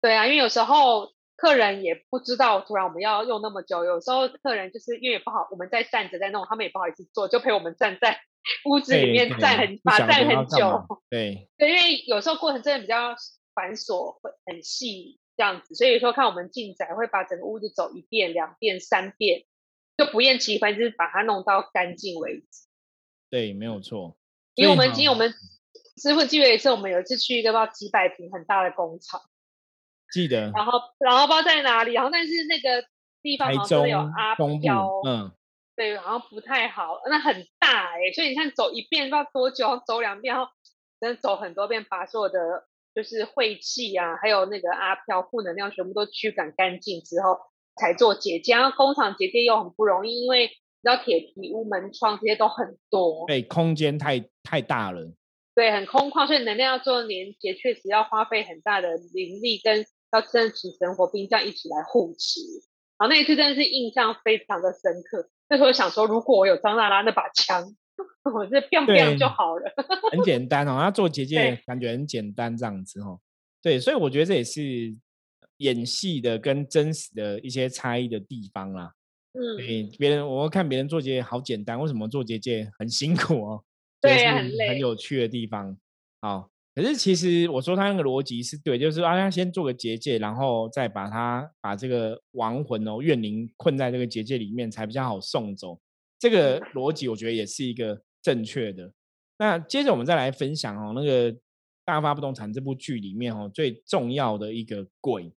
[0.00, 1.12] 对啊，因为有时候。
[1.36, 3.84] 客人也不知道，突然我们要用那么久。
[3.84, 8.20] 有时候客人就是因为不好，我们在站着在弄，他们也不好意思做，就陪我们站在
[8.70, 10.86] 屋子里面站很，把站很久。
[11.10, 13.16] 对，对，因为有时候过程真的比较
[13.52, 19.44] 繁琐，会很细这样子，所以说看我们进宅会把整个屋子走一遍、两遍、三遍，
[19.96, 22.68] 就不厌其烦，就是把它弄到干净为止。
[23.28, 24.16] 对，没有错。
[24.54, 25.32] 因为我们今天我们
[25.96, 29.20] 师傅记得一次，我们有一次去一个不知道几百平很大的工厂。
[30.12, 32.86] 记得，然后然后不知道在哪里，然后但是那个
[33.20, 35.32] 地方好像有阿飘，嗯，
[35.74, 40.52] 对，然后不太好，那很大哎，所以你看走一遍不知道多久，走两遍，然后
[41.00, 42.38] 真的走很多遍，把所有的
[42.94, 47.40] 就是晦气啊，还有那个阿飘负能量全部都驱赶干净之后，
[47.74, 48.54] 才做结界。
[48.54, 50.52] 然后工厂结界又很不容易，因为
[50.84, 55.14] 你知道铁皮屋门窗这些都很多，对，空间太太大了，
[55.54, 59.84] 对，很空旷，所以能量要做连接，确实要花费很大的灵力跟。
[60.12, 62.38] 要真的请神火兵将一起来护持，
[62.96, 65.28] 然后那一次真的是印象非常的深刻。
[65.48, 67.74] 那时候想说，如果我有张娜拉那把枪，
[68.32, 69.64] 我这 biang biang 就好了。
[70.12, 73.18] 很简单哦， 要做结界感觉很简单这样子哦。
[73.60, 74.94] 对，所以我觉得这也是
[75.56, 78.92] 演戏的跟真实的一些差异的地方啦。
[79.34, 83.64] 嗯，对，别人我看别人做结界好简单，为什么做结界很辛苦哦？
[84.00, 85.76] 对，很累，很有趣的地方。
[86.20, 86.48] 好。
[86.76, 95.78] 可是其实我说他那个逻辑是对，就是啊，他先做个结界，然后再把他把这个亡魂哦怨灵困在这个结界里面，才比较好送走。
[96.18, 98.92] 这个逻辑我觉得也是一个正确的。
[99.38, 101.32] 那接着我们再来分享哦，那个
[101.84, 105.32] 《大发不动产》这部剧里面哦最重要的一个鬼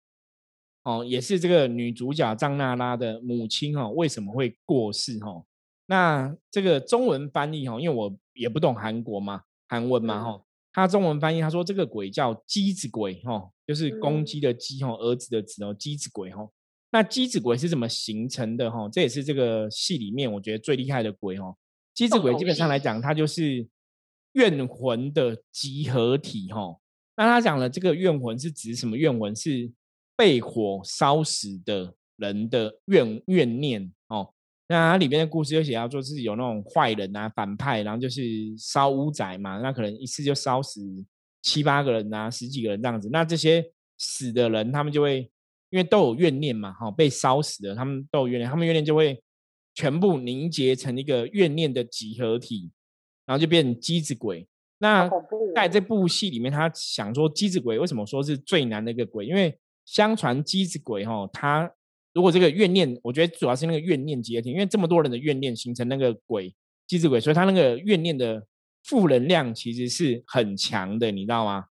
[0.86, 5.44] 哦，也是这个女主角张娜拉的母亲哦，为什么会过世哦？
[5.86, 10.42] 那这个中文翻译哦，因为我也不懂韩国嘛，韩文嘛哈。
[10.72, 16.52] 他中文翻译他说这个鬼叫鸡子鬼哦，就是公鸡的鸡哦，儿子的子哦，鸡子鬼哦。
[16.92, 18.88] 那鸡子鬼是怎么形成的哈？
[18.92, 21.56] 这也是这个戏里面我觉得最厉害的鬼哦。
[21.94, 23.66] 鸡子鬼基本上来讲，它就是
[24.34, 26.76] 怨魂的集合体哈。
[27.16, 29.34] 那他讲了这个怨魂是指什么怨魂？
[29.34, 29.72] 是
[30.16, 34.32] 被火烧死的人的怨怨念哦。
[34.68, 38.22] 那它里面的故事就写到说是有那种坏人啊、反派，然后就是
[38.58, 40.80] 烧屋仔嘛，那可能一次就烧死
[41.42, 43.08] 七八个人啊、十几个人这样子。
[43.12, 43.64] 那这些
[43.98, 45.30] 死的人，他们就会
[45.70, 49.22] 因为都有怨念嘛，哈，被烧死的，他们都有怨念，他们怨念就会
[49.74, 52.70] 全部凝结成一个怨念的集合体，
[53.24, 54.48] 然后就变成机子鬼。
[54.78, 55.08] 那
[55.54, 59.24] 在这部戏里面，他想说机子鬼为什么说是最难的一个鬼？
[59.26, 61.72] 因为相传机子鬼哈，他。
[62.12, 66.54] 如果这个怨念，我觉得主要是那个怨念集合体，因为这么多人的怨念形成那个鬼
[66.86, 68.42] 机子鬼，所以他那个怨念的
[68.84, 71.66] 负能量其实是很强的，你知道吗？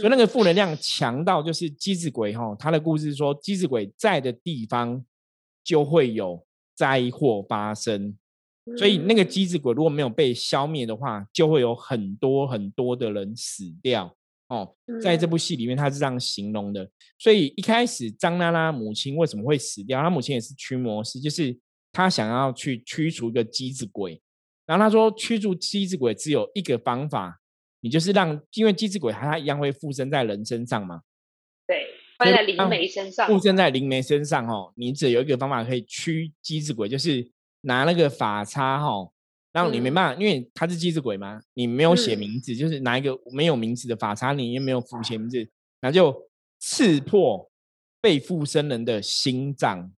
[0.00, 5.04] 所以那个负能量强到就是机子鬼哈，他的故事说机子鬼在的地方
[5.62, 8.18] 就会有灾祸发生，
[8.76, 14.15] 所以那个机子鬼如果没有被消灭的话，就会有很多很多的人死掉。
[14.48, 16.88] 哦，在这部戏里面，他是这样形容的。
[17.18, 20.00] 所以一开始张娜拉母亲为什么会死掉？
[20.00, 21.58] 她母亲也是驱魔师，就是
[21.92, 24.20] 她想要去驱除一个机子鬼。
[24.66, 27.40] 然后他说，驱逐机子鬼只有一个方法，
[27.80, 31.02] 你就是让，因为机子鬼它一样会附身在人身上嘛。
[31.66, 31.86] 对，
[32.18, 33.26] 附在灵媒身上。
[33.26, 37.30] 附身在灵媒身上，哦，你只有一个方法可以驱机子鬼，就是
[37.62, 38.88] 拿那个法叉，哈。
[38.88, 39.15] 然
[39.64, 45.38] 后你没办法，因为他是机智鬼嘛，你没有写名字，就是拿一个没有名字的法叉，你也没有附写名字，
[45.80, 47.50] 然后就刺破
[48.00, 49.92] 被附身人的心脏。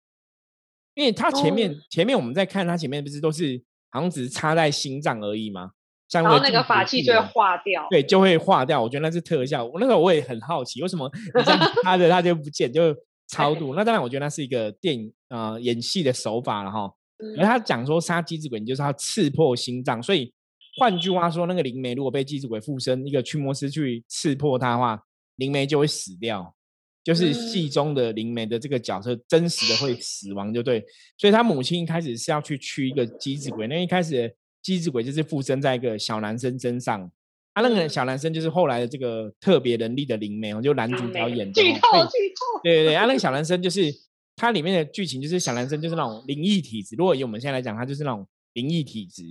[0.94, 5.72] 因为他前面前面我们在看他前面不是都是好像只是插在心脏而已吗？
[6.12, 8.80] 然后那个法器就会化掉，对，就会化掉。
[8.80, 9.64] 我觉得那是特效。
[9.64, 12.94] 我那个我也很好奇，为什么你这样 插着它就不见，就
[13.26, 13.74] 超度？
[13.76, 16.92] 那当然，我觉得那是一个电影啊演戏的手法了哈。
[17.38, 20.02] 而他讲说杀机子鬼，你就是要刺破心脏。
[20.02, 20.32] 所以
[20.78, 25.02] 换句话说，那个灵媒如果被机子鬼附身，一个驱魔师去刺破他的话，
[25.36, 26.54] 灵媒就会死掉。
[27.02, 30.84] 就是戏中的灵媒的这个角色，真实的会死亡，就对。
[31.16, 37.10] 所以他母亲一开始是要去驱一个机子鬼，那一开始机子鬼就是附身在一个小男生身上。
[37.54, 41.62] 他那个小男生就是后来的这个特别能力的灵媒，就男主角演的。
[41.62, 42.60] 剧透，剧透。
[42.62, 43.90] 对对对，他那个 小男生就是。
[44.36, 49.22] 它里面的剧情就是小男生就是那种灵异体质，如果以我们现在来讲，他就是那种灵异体质，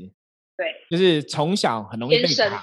[0.57, 2.61] 对，就是从小很容易被卡，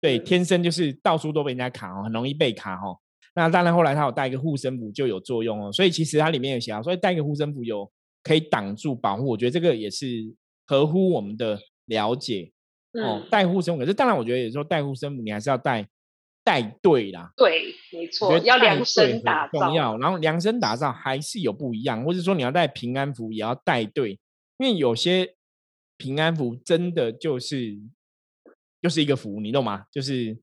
[0.00, 2.98] 对，天生就是到处都被人家卡哦，很容易被卡哦。
[3.34, 7.90] 那当然后来他有带一个护身符就有作用哦，所以其实它里面有写到，所以带一个护身符有
[8.22, 10.34] 可以挡住保护，我觉得这个也是
[10.64, 12.50] 合乎我们的了解
[12.94, 13.22] 哦。
[13.30, 15.86] 带护身符，可是当然我觉得有时候带护身符你还是要带。
[16.46, 19.58] 带队啦，对，没错，要量身打造。
[19.58, 24.20] 重要，然后量身打造还是有不一样，或者说你要带平安符也要带队，
[24.58, 25.34] 因为有些
[25.96, 27.76] 平安符真的就是
[28.80, 29.86] 就是一个符，你懂吗？
[29.90, 30.38] 就是。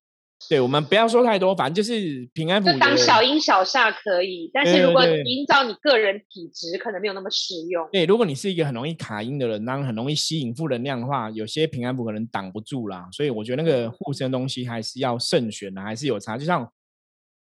[0.50, 2.72] 对我们不要说太多，反正就是平安符。
[2.72, 7.88] 就当小阴小煞可以，但是如果依照你个人体质，可能没有那么适用。
[7.92, 13.08] 对，如果你是一个很容易卡阴的人，然后很容易吸引负能量的话，有些平安符可能挡不住啦。
[13.12, 16.38] 所以我觉得那个护身东西还是要慎选的，还是有差。
[16.38, 16.70] 就像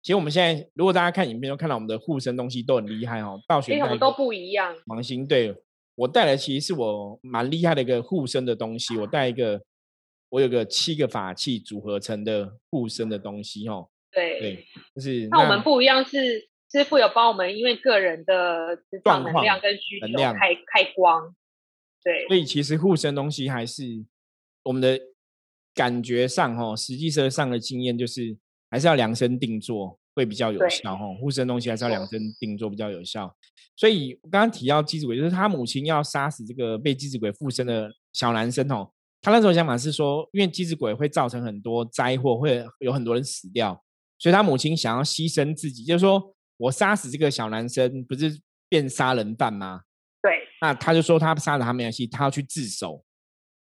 [0.01, 4.73] 其实我们现在，如果大家看影片都看到我们的护身东西都很厉害哦，道玄都不一样。
[4.85, 5.55] 芒星，对
[5.95, 9.61] 我带来其实是我蛮厉害的一个护身的东西，我带一个。
[10.33, 13.87] 我有个七个法器组合成的护身的东西，哦。
[14.11, 14.65] 对对，
[14.95, 21.35] 就是那我们不一样，是师傅有帮我们，因为个人的状能量跟需求开开光，
[22.03, 22.27] 对。
[22.27, 23.83] 所以其实护身东西还是
[24.63, 24.99] 我们的
[25.75, 28.35] 感觉上，哈，实际上上的经验就是
[28.71, 31.13] 还是要量身定做会比较有效，哈。
[31.19, 33.31] 护身东西还是要量身定做比较有效。
[33.75, 38.91] 所以我刚刚提到鸡子鬼，就是他母亲要杀死这个被鸡子鬼附身的小男生，哦。
[39.23, 43.81] 他那时候想法是说，因为机子鬼会造成很多灾祸，会有很多人死掉，
[44.19, 49.83] 所以他母亲想要牺牲自己，就是说我杀死这个小男生，不是变杀人犯吗？
[50.21, 50.33] 对。
[50.61, 53.01] 那他就说他杀了他没关系，他要去自首，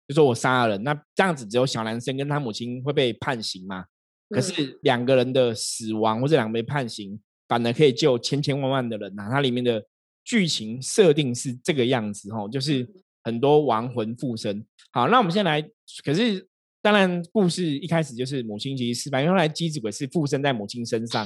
[0.07, 3.83] 就说我杀了人，那这样子只有小男生跟他母亲会被判刑嘛？
[4.29, 7.19] 可是两个人的死亡或者两个被判刑，
[7.49, 9.27] 反而可以救千千万万的人呐。
[9.29, 9.83] 它里面的
[10.23, 12.87] 剧情设定是这个样子哦，就是
[13.23, 14.65] 很多亡魂附身。
[14.91, 15.61] 好，那我们先来。
[16.03, 16.47] 可是，
[16.81, 21.25] 当然，故事一开始就是母亲其实失败，因为后来机子鬼是附身在母亲身上，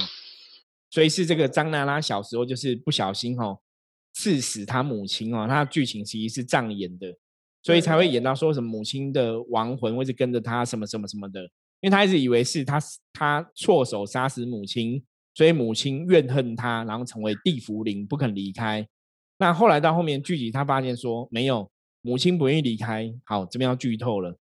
[0.89, 3.59] 所以是这个张娜拉小时候就是不小心哦
[4.13, 5.45] 刺死他母亲哦。
[5.47, 7.15] 他的剧情其实是这样演的，
[7.61, 11.41] 所以才会演到说什么母亲的亡魂会是跟着他什么什么什么的。
[11.81, 12.79] 因为他一直以为是他
[13.11, 15.03] 他错手杀死母亲，
[15.35, 18.87] 所以母亲怨恨他，然后成为地茯灵不肯离开。
[19.37, 21.69] 那后来到后面剧集，他发现说没有，
[22.03, 23.11] 母亲不愿意离开。
[23.25, 24.37] 好，这边要剧透了，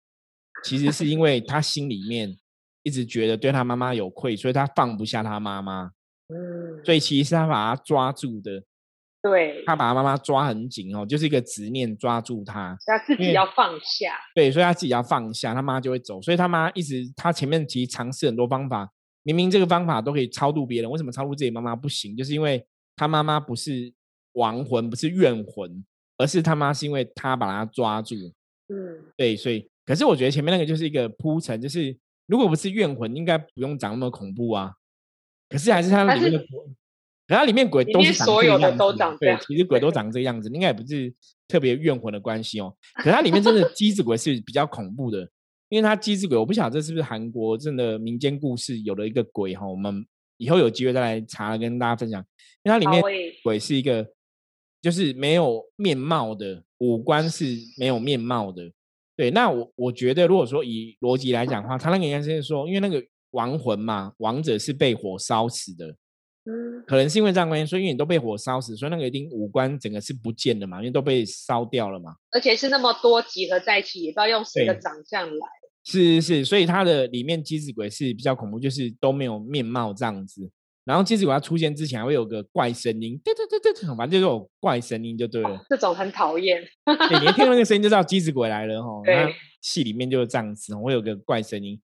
[0.63, 2.35] 其实是因为他心里面
[2.81, 5.91] 一直觉得对他妈妈有愧，所以他放不下他妈妈。
[6.29, 8.63] 嗯，所以其实是他把他抓住的。
[9.21, 14.17] 对，他把他妈妈抓很紧哦，就是一个执念抓住他，他自己要放下。
[14.33, 16.21] 对，所以他自己要放下，他妈就会走。
[16.21, 18.89] 所以他妈一直，他前面其实尝试很多方法，
[19.23, 22.15] 明明这个方法都可以超度别人，为什么超度自己妈妈不行？
[22.15, 23.93] 就是因为他妈妈不是
[24.33, 25.83] 亡魂，不是怨魂，
[26.19, 28.13] 而是他妈是因为他把他抓住。
[28.67, 34.73] 嗯，对，所以可是我觉得前面那个就是一个铺陈，就是如果不是怨魂，应该不用长那么恐怖啊。
[35.49, 36.45] 可是还是他里面的。
[37.27, 41.13] 可它里面鬼都是长这个样子，对，其实鬼都长这个样子，应该也不是
[41.47, 42.75] 特别怨魂的关系哦。
[42.95, 45.29] 可它里面真的 机子鬼是比较恐怖的，
[45.69, 49.67] 因为它机子鬼，我不晓得这是不是韩国真的民间故事有了一个鬼哈。
[49.67, 50.03] 我们
[50.37, 52.19] 以后有机会再来查跟大家分享。
[52.63, 52.99] 因为它里面
[53.43, 54.03] 鬼是一个，
[54.81, 57.45] 就是没有面貌的，五官是
[57.77, 58.71] 没有面貌的。
[59.15, 65.95] 对，那我我觉得如果说以逻辑来讲的话，他那个应该是说，因为那个亡魂嘛，亡者是被火烧死的。
[66.45, 72.15] 嗯可能是因为这样关系，所以因为你都被火烧死，所以那个一定五官整个是不见的嘛，因为都被烧掉了嘛。
[72.31, 75.47] 而且是那么多集合在一起，也不知道用谁的长相来。
[75.83, 80.49] 是是是，所以它的里面机子鬼是比较恐怖，就是都没有面貌这样子。
[80.89, 85.63] 然后机子鬼要出现之前还会有个怪声音，对对对对，反正就是有怪声音就对了。
[85.69, 86.59] 这种很讨厌。
[87.21, 88.89] 你一听那个声音就知道机子鬼来了哈。
[89.05, 89.35] 对。
[89.61, 91.79] 戏里面就是这样子，会有个怪声音。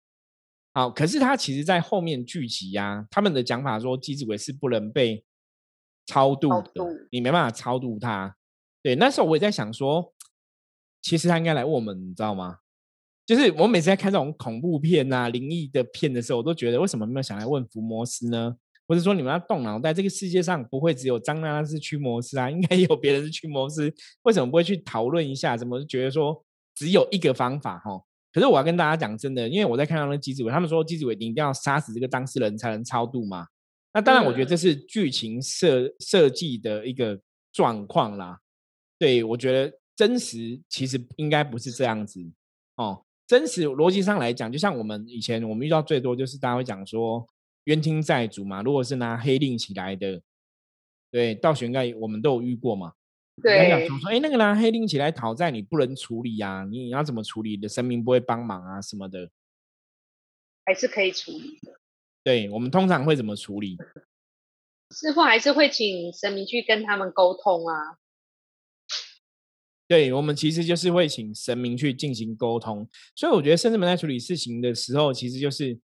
[0.72, 5.24] 好，可是他其实，在后面剧集呀，他们的讲法说，机子鬼是不能被
[6.06, 8.36] 超度的，你没办法超度他。
[8.84, 10.14] 对，那时候我也在想说，
[11.00, 12.58] 其实他应该来问我们，你知道吗？
[13.26, 18.56] 就是我每次在看这种恐怖片啊、灵异的片的时候，我都觉得，为什么没有想来问福摩斯呢？
[18.92, 23.90] 或者说，你们要动脑袋，这个世界上不会只有张娜娜是驱魔师啊，应该有别人是驱魔师，
[24.24, 25.56] 为什么不会去讨论一下？
[25.56, 27.78] 怎么觉得说只有一个方法？
[27.78, 27.98] 哈？
[28.30, 33.46] 可是我要跟大家讲真的，因为我在看到那机子伟，他们说机子伟你一定要杀死这个当事人才能超度嘛。
[33.94, 37.18] 那当然，我觉得这是剧情设设计的一个
[37.50, 38.40] 状况啦。
[38.98, 42.20] 对我觉得真实其实应该不是这样子
[42.76, 43.02] 哦。
[43.26, 47.26] 真实逻辑上来讲，就像我们以前我们遇到最多就是大家会讲说
[47.64, 48.62] 冤亲债主嘛。
[48.62, 50.20] 如果是拿黑令起来的，
[51.10, 52.94] 对，倒悬盖我们都有遇过嘛。
[53.42, 56.66] 对，说哎，那个拿黑令起来讨债，你不能处理呀？
[56.70, 57.50] 你要怎么处理？
[57.50, 59.30] 你的神明不会帮忙啊，什么的？
[60.64, 61.80] 还是可以处理的。
[62.22, 63.76] 对我们通常会怎么处理？
[64.90, 67.96] 师傅还是会请神明去跟他们沟通啊。
[69.88, 75.80] 对我们其实就是会请神明去进行沟通，所以我觉得甚至们在处理事情的时候，其实就是。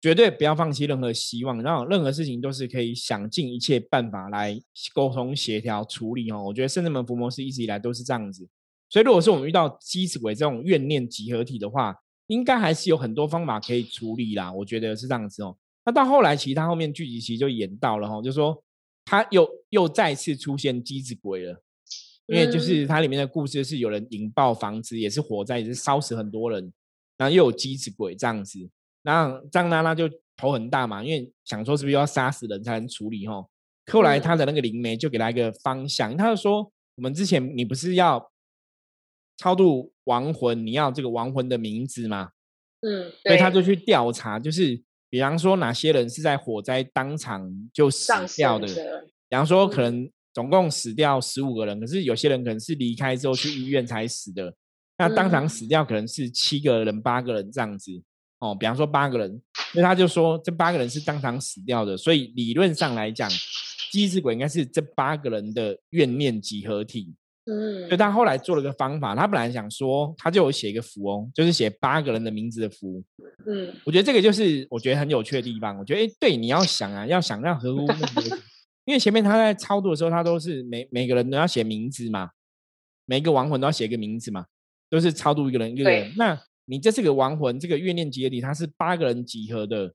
[0.00, 4.58] 绝对不要放弃任何希望，然后任何事情都是可以想尽一切办法来
[4.94, 6.42] 沟通协调处理哦。
[6.42, 8.48] 我觉得圣人门伏魔师一直以来都是这样子，
[8.88, 11.94] 所以如果是我们遇到鸡子鬼这种怨念集合体的话，
[12.28, 14.50] 应该还是有很多方法可以处理啦。
[14.50, 15.56] 我觉得是这样子哦。
[15.84, 18.62] 那到后来，其实他后面剧集其实就演到了哈，就说
[19.04, 21.62] 他又又再次出现鸡子鬼了，
[22.26, 26.72] 因为就是它里面的故事是有人引爆房子，也是火灾，也是烧死很多人，
[27.18, 28.70] 然后又有鸡子鬼这样子。
[29.02, 33.44] 那张娜娜就头很大嘛，因为想说是不是要杀死人才能处理哈。
[33.90, 38.30] 后来他的那个灵媒就给他一个方向，他就说：我们之前你不是要
[39.36, 42.30] 超度亡魂，你要这个亡魂的名字吗？
[42.82, 48.66] 嗯，所以他就去调查，就是比方说哪些人是在火灾当场就死掉的，
[49.28, 54.54] 比方说可能总共死掉十五个人，可是有些人可能是离开之后去医院才死的，
[54.98, 58.02] 那当场死掉可能是七个人、八个人这样子。
[58.40, 59.40] 哦，比方说八个人，
[59.72, 63.30] 所以他就说这八个人是当场死掉的，所以理论上来讲，
[63.92, 67.14] 机智鬼应该是这八个人的怨念集合体。
[67.46, 73.02] 嗯，所以他后来做了个方法，他本来想说，他就有写一个符哦，就是写八个人的名字的符。
[73.46, 75.76] 嗯，我觉得这个就是我觉得很有趣的地方。
[75.78, 77.86] 我觉得，哎，对，你要想啊，要想让合乎
[78.84, 82.30] 因为前面他在操作的时候，他都是每每个人都要写名字嘛，
[83.06, 84.46] 每一个亡魂都要写一个名字嘛，
[84.88, 86.12] 都是超度一个人一个人。
[86.16, 86.38] 那
[86.70, 89.92] 你这是个亡魂，这个怨念集体，它是八个人集合的，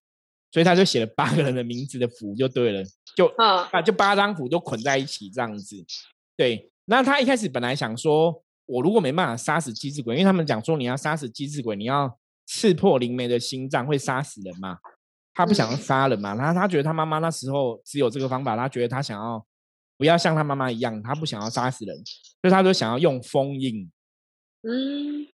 [0.52, 2.84] 所以他就写了八个人的名字的符就对了，
[3.16, 5.86] 就啊，就八张符都捆在一起这样子。
[6.36, 14.78] 对，那他一开始本来想说，我如果没办法杀死机智鬼，因为他们讲说你要杀死机智鬼，你要刺破灵媒的心脏会杀死人嘛，
[15.34, 19.46] 他不想要杀人嘛，他他觉得他妈妈那时候只有这个方法，他觉得他想要
[19.98, 21.96] 不要像他妈妈一样，他不想要杀死人，
[22.42, 23.90] 所以他就想要用封印。
[24.64, 25.28] 嗯。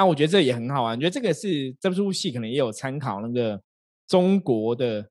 [0.00, 0.98] 啊，我觉得这也很好玩。
[0.98, 3.60] 觉得这个是这部戏可能也有参考那个
[4.06, 5.10] 中国的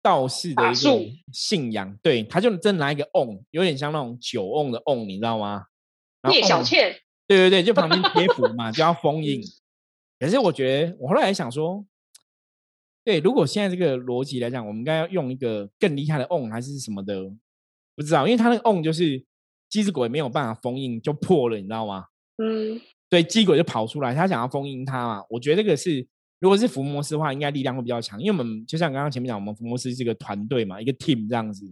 [0.00, 5.64] 道士的一个信仰，对，他就真拿一个瓮，有点像那种酒瓮的瓮，你知道吗？
[6.28, 6.94] 聂小倩，
[7.26, 9.42] 对对对，就旁边贴符嘛， 就要封印。
[10.20, 11.84] 可是我觉得，我后来想说，
[13.02, 17.20] 对，如果现在这个逻辑来讲，我们应该要用一个更厉害的瓮还是什么的，
[17.96, 19.24] 不知道，因为他那个瓮就是
[19.68, 22.06] 机子鬼没有办法封印就破了，你知道吗？
[22.36, 25.24] 嗯，对，机鬼就跑出来，他想要封印他嘛。
[25.28, 26.06] 我觉得这个是，
[26.38, 31.66] 如果是伏魔师的话，应该力量会比较强，因为我们就像刚刚前面讲，我们伏魔师是一个团队嘛，一个 team 这样子，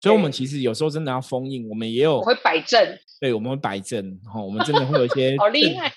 [0.00, 5.92] 所以我们其实有时候真的要封印，我们也有会摆阵，对，我们会摆阵，哈，我们真的会有一些 好厉害。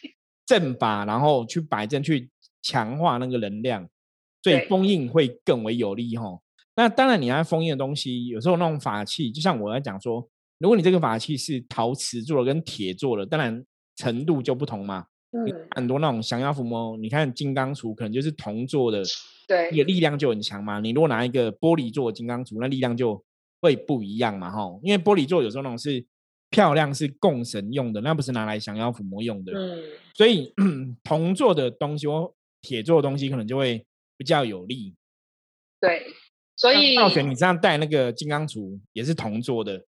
[0.45, 2.29] 阵法，然后去摆阵，去
[2.61, 3.89] 强化那个能量，
[4.43, 6.37] 所以封印会更为有利哈。
[6.75, 10.27] 那当然，你要封印的东西，有时候那种法器，就像我在讲说，
[10.59, 13.63] 如果你这个法器是陶瓷做的跟铁做的，当然
[13.95, 15.05] 程度就不同嘛。
[15.31, 15.67] 嗯。
[15.75, 19.03] 很多那种降妖伏魔，你看金刚杵可能就是铜做的，
[19.47, 20.79] 对，个力量就很强嘛。
[20.79, 23.23] 你如果拿一个玻璃做的金刚杵，那力量就
[23.61, 24.79] 会不一样嘛哈。
[24.83, 26.05] 因为玻璃做有时候那种是。
[26.49, 29.51] 漂亮是供神用的，那不是拿来降妖伏魔用的。
[29.53, 29.83] 嗯，
[30.13, 30.53] 所以
[31.03, 32.31] 铜做的东西或
[32.61, 33.83] 铁做的东西可能就会
[34.17, 34.93] 比较有力。
[35.79, 36.05] 对，
[36.55, 39.83] 所以道玄，你这样带那个金刚杵也是铜做的。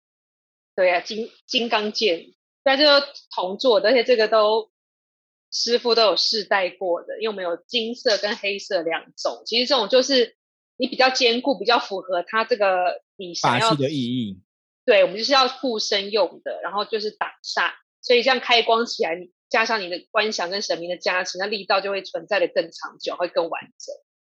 [0.76, 2.26] 对啊，金金刚剑，
[2.70, 3.04] 但这个
[3.34, 4.70] 铜做的，而且这个都
[5.50, 9.42] 师傅都有试戴过的，因为我们有金色跟黑色两种。
[9.44, 10.36] 其实这种就是
[10.76, 14.40] 你比较坚固，比较符合它这个你想要的意义。
[14.84, 19.16] 对，我们就是要护身用的，然后就是挡煞，所以这样开光起来，
[19.48, 23.94] 加上你的观想跟神明的加持，那力道就会存在的更长久，会更完整。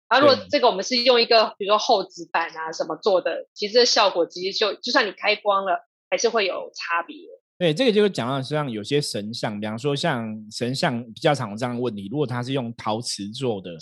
[0.10, 7.16] 然后如果这个我们是用一个比如说厚纸板啊什么做的，其实这效果其实就就算你开光了，还是会有差别。
[7.64, 13.78] 对，这个就是讲到像有些神像，比方说像神像比较常有这样的问题，如果它是用陶瓷做的，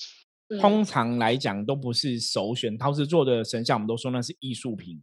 [0.60, 2.78] 通常来讲都不是首选。
[2.78, 5.02] 陶瓷做的神像，我们都说那是艺术品。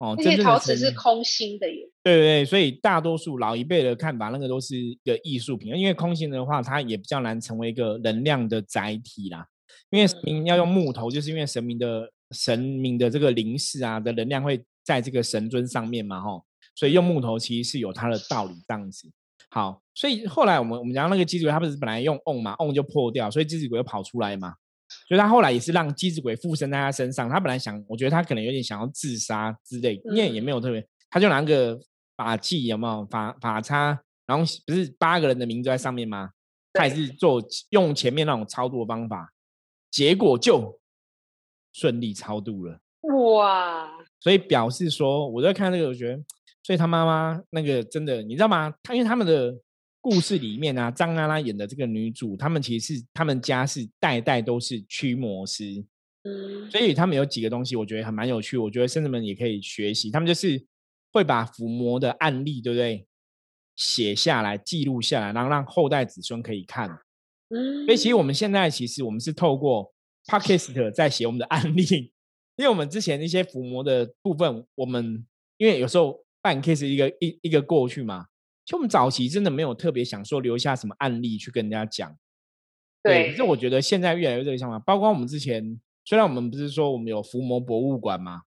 [0.00, 1.76] 哦，这些陶瓷是空心的耶。
[2.02, 5.74] 对对对，所以大多数老一辈的看法，那个都是一个艺术品。
[5.74, 9.46] 因为空心的话，它也比较难成为一个能量的载体啦。
[9.88, 16.44] 因为神明要用木头，就是因为神明的神明的这个灵视啊的能量会在这个神尊上面嘛，吼。
[16.74, 19.10] 所以用木头其实是有它的道理这样子。
[19.50, 24.54] 好，所以后来我们我们讲那个机子鬼，他不是本来用瓮嘛，瓮就破掉，所以机子鬼又跑出来嘛。
[25.08, 27.28] 所以他后来也是让机子鬼附身在他身上。
[27.28, 31.78] 他本来想，我觉得他可能有点想要自杀之类，因为也没有特别，他就拿个
[32.16, 34.00] 法器，有没有法法叉？
[34.26, 36.30] 然后不是八个人的名字在上面吗？
[36.72, 39.32] 他也是做用前面那种超度的方法，
[39.90, 40.80] 结果就
[41.72, 42.78] 顺利超度了。
[43.02, 43.90] 哇！
[44.20, 46.22] 所以表示说，我在看这个，我觉得，
[46.70, 48.72] 所以他妈妈那个真的，你知道吗？
[48.84, 49.58] 他因为他们的。
[50.02, 55.84] 故事里面啊，张娜拉演的这个女主，他们其实是他们家是代代都是驱魔师，
[56.22, 60.10] 嗯，所以他们有几个东西，我觉得还蛮有趣，我觉得甚至们也可以学习。
[60.10, 60.64] 他们就是
[61.12, 63.06] 会把伏魔的案例，对不对？
[63.76, 66.88] 写下来，记录下来，然后让后代子孙可以看。
[67.50, 69.92] 嗯，所以其实我们现在其实我们是透过
[70.24, 72.10] podcast 在写我们的案例，
[72.56, 75.26] 因为我们之前那些伏魔的部分，我们
[75.58, 78.26] 因为有时候办 case 一个一一个过去嘛。
[78.64, 82.16] 就我们早期真的没有特别想说留下什么案例去跟人家讲，
[83.02, 83.30] 对。
[83.30, 88.42] 可是我觉得现在越来越这个想法，包括我们之前，虽然我们不是说我们有伏魔博物馆嘛，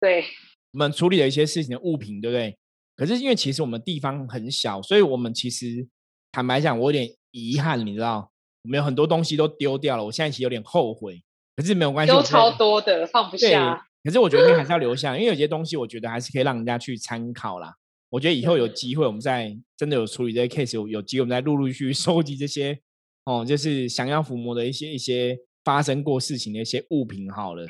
[0.00, 0.24] 对，
[0.72, 2.58] 我们处理了一些事情的物品，对不对？
[2.96, 5.86] 可是因为其实我们地方很小，所以我们其实
[6.32, 8.32] 坦白讲，我有点遗憾，你知道，
[8.64, 11.22] 我们有很多东西都丢掉了，我现在其实有点后悔。
[11.54, 13.86] 可是没有关系，丢超多的，放不下。
[14.02, 17.74] 可是我觉得还是要留下，因为有些东西我觉得还是可以让人家去参考啦。
[18.08, 22.78] 我觉得以后有机会，我们再真的有处理这些 case，有有机会我们再陆陆续续 收集这些
[23.24, 27.66] 哦，就是想要抚摸的一些一些发生过事情的一些物品好了。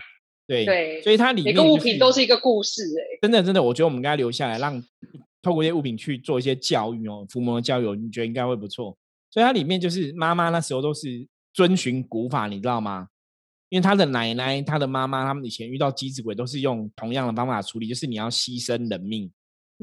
[0.46, 4.82] 对对，所以它里面每个物品都是一个故事哎，真的真的，我觉得我们应该留下来，让
[5.42, 8.96] 透过这些物品去做一些教育哦，抚摸的教育，你觉得应该会不错。
[9.30, 13.08] 所以它里面就是妈妈那时候都是遵循古法，你知道吗？
[13.70, 19.32] 因为他的奶奶、他的妈妈，他们以前遇到机子鬼都是用同样的方法处理，就是你要牺牲人命。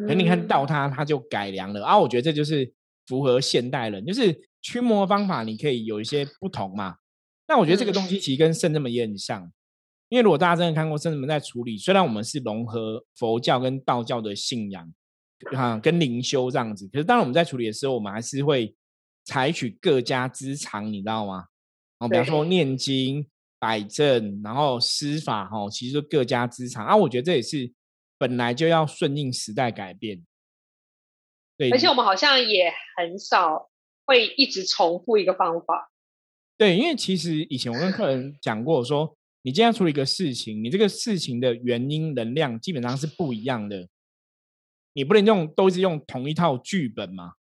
[0.08, 1.98] 可你看到他，他就改良了啊！
[1.98, 2.72] 我觉得这就是
[3.08, 6.98] 符合现代人，就是驱魔方法，你可以有一些不同嘛。
[7.48, 9.52] 那我觉得这个东西其实跟圣人们也很像，
[10.10, 14.94] 因为如果大家真的看过圣人们在处理，虽然我们是融合佛教跟道教的信仰，
[15.56, 18.76] 哈，跟灵修这样子，可是当然我们在处理的时候，我们还是会
[19.24, 21.46] 采取各家之长，你知道吗？
[21.98, 23.26] 哦，比方说念经、
[23.60, 26.96] 摆正，然后司法，哈，其实各家之长啊。
[26.96, 27.74] 我觉得这也是。
[28.20, 30.26] 本来就要顺应时代改变，
[31.56, 31.70] 对。
[31.70, 33.70] 而且我们好像也很少
[34.08, 35.92] 会一直重复一个方法。
[36.58, 43.88] 对，因为其实以前我跟客人讲过，说你今天处理一个事情，你这个事情的原因能量基本上是不一样的，
[44.94, 47.34] 你不能用都是用同一套剧本嘛。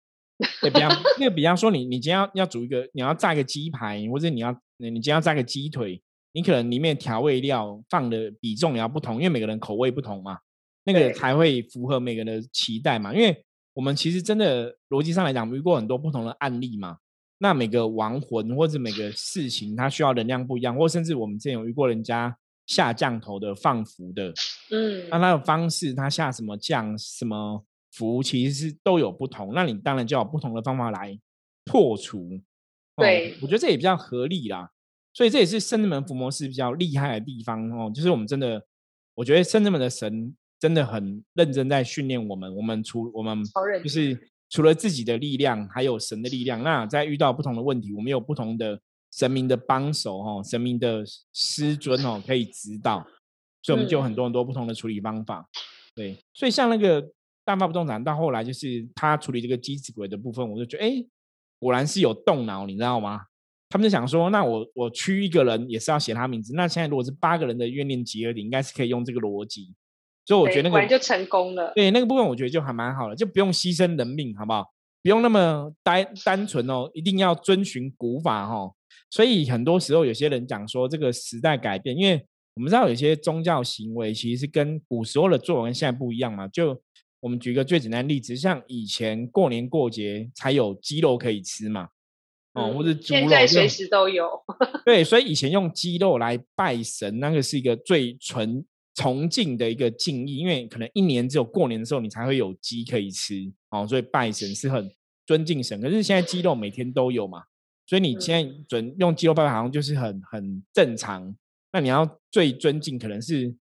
[0.61, 0.91] 对，比方
[1.21, 6.03] 那个， 比方说你你今天要要煮一个，你要炸一个鸡排，或者你要你今天要炸个鸡腿，
[6.33, 10.39] 你可能里面调味料放的比重也要不同，因为每个人口味不同嘛，
[10.85, 13.15] 那个才会符合每个人的期待嘛。
[13.15, 16.99] 因为我们其实真的逻辑上来讲，遇过很多不同的案例嘛。
[17.39, 24.33] 那每个亡魂或者每个事情，它需要能量不一样，或甚至我们之前有遇过人家下降头的放符的，
[24.71, 29.53] 嗯，那他的方式，他下什么降什么符，其实是都有不同。
[29.55, 31.19] 那你当然就有不同的方法来
[31.65, 32.41] 破除。
[32.97, 34.71] 对，我觉得这也比较合理啦。
[35.13, 38.65] 所以这也是圣智门伏魔师比较厉害的地方哦，就是我们真的，
[39.15, 43.43] 我觉得圣智门的神真的很认真在训练我们，我们除我们
[43.83, 44.31] 就是。
[44.51, 46.63] 除了自己的力量，还有神的力量。
[46.63, 48.81] 那在遇到不同的问题，我们有不同的
[49.11, 53.05] 神明的帮手哦，神明的师尊哦，可以指导。
[53.63, 55.49] 所以我们就有很多很多不同的处理方法。
[55.97, 57.05] 对，所以像那个
[57.45, 61.05] 大发不动产，到后来就是他处理这个机子鬼的部分，我就觉得，哎，
[61.59, 63.23] 果然是有动脑，你知道吗？
[63.71, 66.53] 他们就想说，那我我区一个人也是要写他名字。
[66.55, 69.75] 那现在如果是八个人的怨念集合体，应该是可以用这个逻辑。
[70.27, 71.73] 所以我觉得那个就成功了。
[71.75, 74.65] 对那个部分，我觉得就还蛮好的，就不用牺牲人命，好不好？
[75.03, 78.73] 不用那么单单纯哦，一定要遵循古法哦。
[79.11, 82.25] 所以很多时候，有些人讲说这个时代改变，因为
[82.55, 86.49] 我们知道有些宗教行为其实是跟古时候的作文现在不一样嘛。
[86.49, 86.81] 就
[87.25, 91.89] 我们举个最简单的例子，像以前过年过节才有鸡肉可以吃嘛，
[92.53, 94.29] 哦，或者猪肉，现在随时都有。
[94.85, 98.63] 对，所以以前用鸡肉来拜神，那个是一个最纯。
[98.97, 104.89] 崇敬的一个敬意，因为可能一年只有过年的时候你才会有鸡可以吃哦，所以拜神是很
[105.27, 105.81] 尊敬神。
[105.81, 107.43] 可是现在鸡肉每天都有嘛，
[107.89, 111.35] 所以你现在准用鸡肉拜拜好像就是很很正常。
[111.73, 113.53] 那你要最尊敬，可能是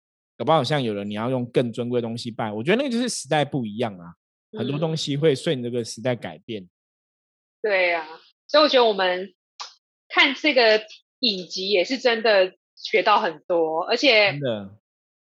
[0.43, 2.51] 搞不好像有人你要用更尊贵的东西拜。
[2.51, 4.11] 我觉得那个就是时代不一样啊，
[4.57, 6.69] 很多东西会顺这个时代改变。
[7.61, 8.05] 对呀，
[8.45, 9.33] 所以我觉得我们
[10.09, 10.83] 看这个
[11.19, 14.75] 影集也是真的学到很多，而且真的。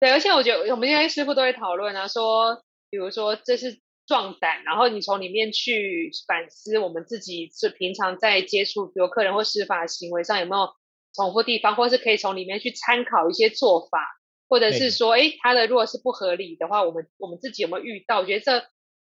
[0.00, 10.68] 对，而且我觉得我们现在师傅都会讨论啊，说，比如说这是壮胆，然后你从里面去反思我们自己是平常在接触，比如客人或施法行为上有没有
[11.14, 14.00] 重复地方，或是可以从里面去参考一些做法，
[14.54, 18.20] 或者是说，哎，他的如果是不合理的话，我们我们自己有没有遇到？
[18.20, 18.64] 我觉得这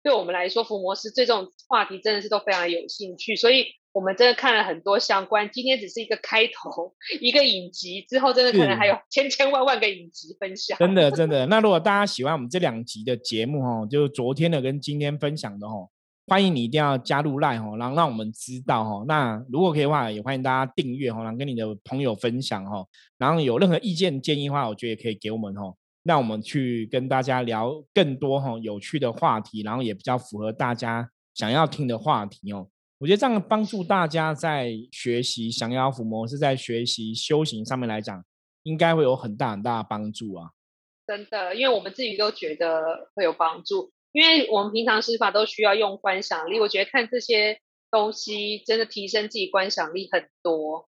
[0.02, 3.68] 对我们来说，伏魔师对这种话题真的是都非常有兴趣，所以。
[3.92, 10.78] 我们真的看了很多相关，今天只是一个开头，一个影集，之后真的可能还有千千万万个影集分享。
[10.78, 11.44] 真的，真的。
[11.46, 15.90] 那如果大家喜欢我们这两集的节目哦，就昨天的跟今天分享的哦，
[16.30, 19.04] 欢迎你一定要加入赖哦，然后让我们知道哦。
[19.08, 22.86] 那如果可以的话，也欢迎大家订阅哦，然后跟你的朋友分享哦。
[23.18, 25.74] 然后有任何意见建议的话，我觉得也可以给我们哦，
[26.04, 32.68] 让我们去跟大家聊更多哈有趣的话题，然后也比较符合大家想要听的话题哦。
[32.98, 38.24] 我觉得这样帮助大家在学习降妖伏魔，是在学习修行上面来讲，
[38.62, 40.50] 应该会有很大很大的帮助啊！
[41.08, 47.58] 真的，因为我们自己都觉得会有帮助，因为我们平常施法都需要用观想力，我觉得看这些
[47.90, 50.88] 东西真的提升自己观想力很多。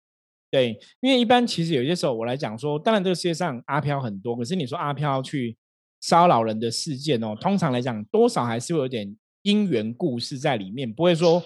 [0.49, 5.57] 对，因为一般其实有些时候我来讲说，当然这个世界上阿飘很多，可是你说阿飘去
[5.99, 11.43] 骚扰人的事件哦，通常来讲多少还是会有点因缘故事在里面，不会说。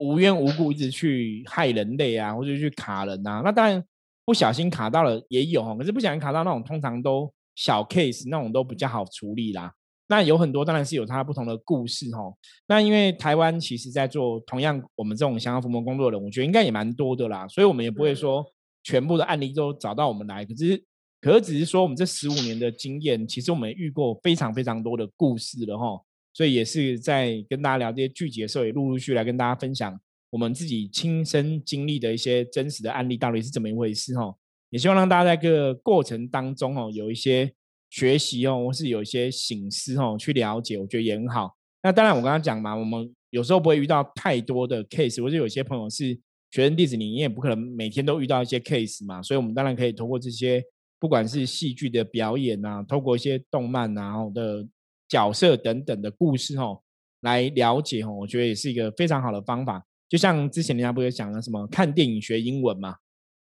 [0.00, 3.84] 无缘无故一直去害人类啊，或者去卡人啊，那当然
[4.24, 9.74] 不小心卡到了也有可是不小心卡到那种通常都小 case，那种都比较好处理啦。
[10.08, 12.22] 那有很多当然是有它不同的故事哈。
[12.66, 18.44] 那因为台湾其实在做同样我们这种想要服务工作的人，我觉得应该也蛮多的啦，所以我们也不会说
[18.82, 20.82] 全部的案例都找到我们来，可是
[21.20, 26.00] 可是只是说我们这十五年的经验，其实我们遇过非常非常多的故事了哈。
[26.32, 30.00] 所以也是在跟大家聊这些剧集的时候，也陆陆续来跟大家分享
[30.30, 34.32] 我们自己亲身经历的一些真实的案例到底是怎么一回事哈。
[34.70, 37.52] 也希望让大家在这个过程当中哦，有一些
[37.90, 41.54] 学习哦，或是有一些醒思哦，去了解，我觉得也很好。
[41.82, 46.14] 那当然我刚刚讲嘛，我们有时候不会遇到太多的 case，或者有些朋友是
[46.50, 49.22] 学生弟子，你也不可能每天都遇到一些 case 嘛。
[49.22, 50.62] 所以我们当然可以通过这些，
[50.98, 54.66] 不管是戏剧的表演啊，透过一些动漫啊的。
[55.08, 56.82] 角色等等的故事哦，
[57.22, 59.82] 来了解哦，我觉得也是一个非常好的方法。
[60.06, 62.94] 就像之前人家不是讲了什么看电影学英文嘛？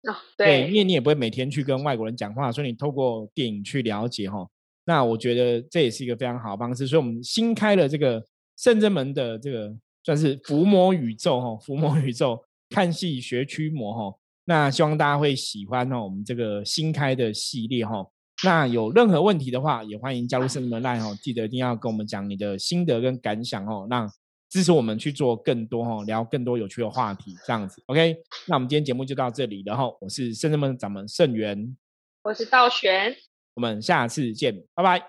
[0.04, 4.46] 啊，对，因为你也不会每天去跟外国人讲话，所以你透过电影去了解哈。
[4.86, 6.86] 那我觉得这也是一个非常好的方式。
[6.86, 8.22] 所以我们新开了这个
[8.58, 9.74] 圣真门的这个
[10.04, 12.38] 算是伏魔宇宙哈，伏魔宇宙
[12.70, 14.18] 看戏学驱魔哈。
[14.46, 18.06] 那希望大家会喜欢哦，我们这个新开的系列哈。
[18.44, 24.06] 那有任何问题的话，也欢迎加入圣人门 line 哦，记得一定要跟我们讲你的心得跟感想哦，让
[24.54, 27.82] 支持我们去做更多哈，聊更多有趣的话题，这样子。
[27.88, 31.76] OK，那我们今天节目就到这里，然后我是圣人们掌门盛元，
[32.22, 33.16] 我是道玄，
[33.56, 35.00] 我们下次见，拜拜，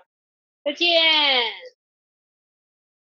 [0.63, 0.89] 再见。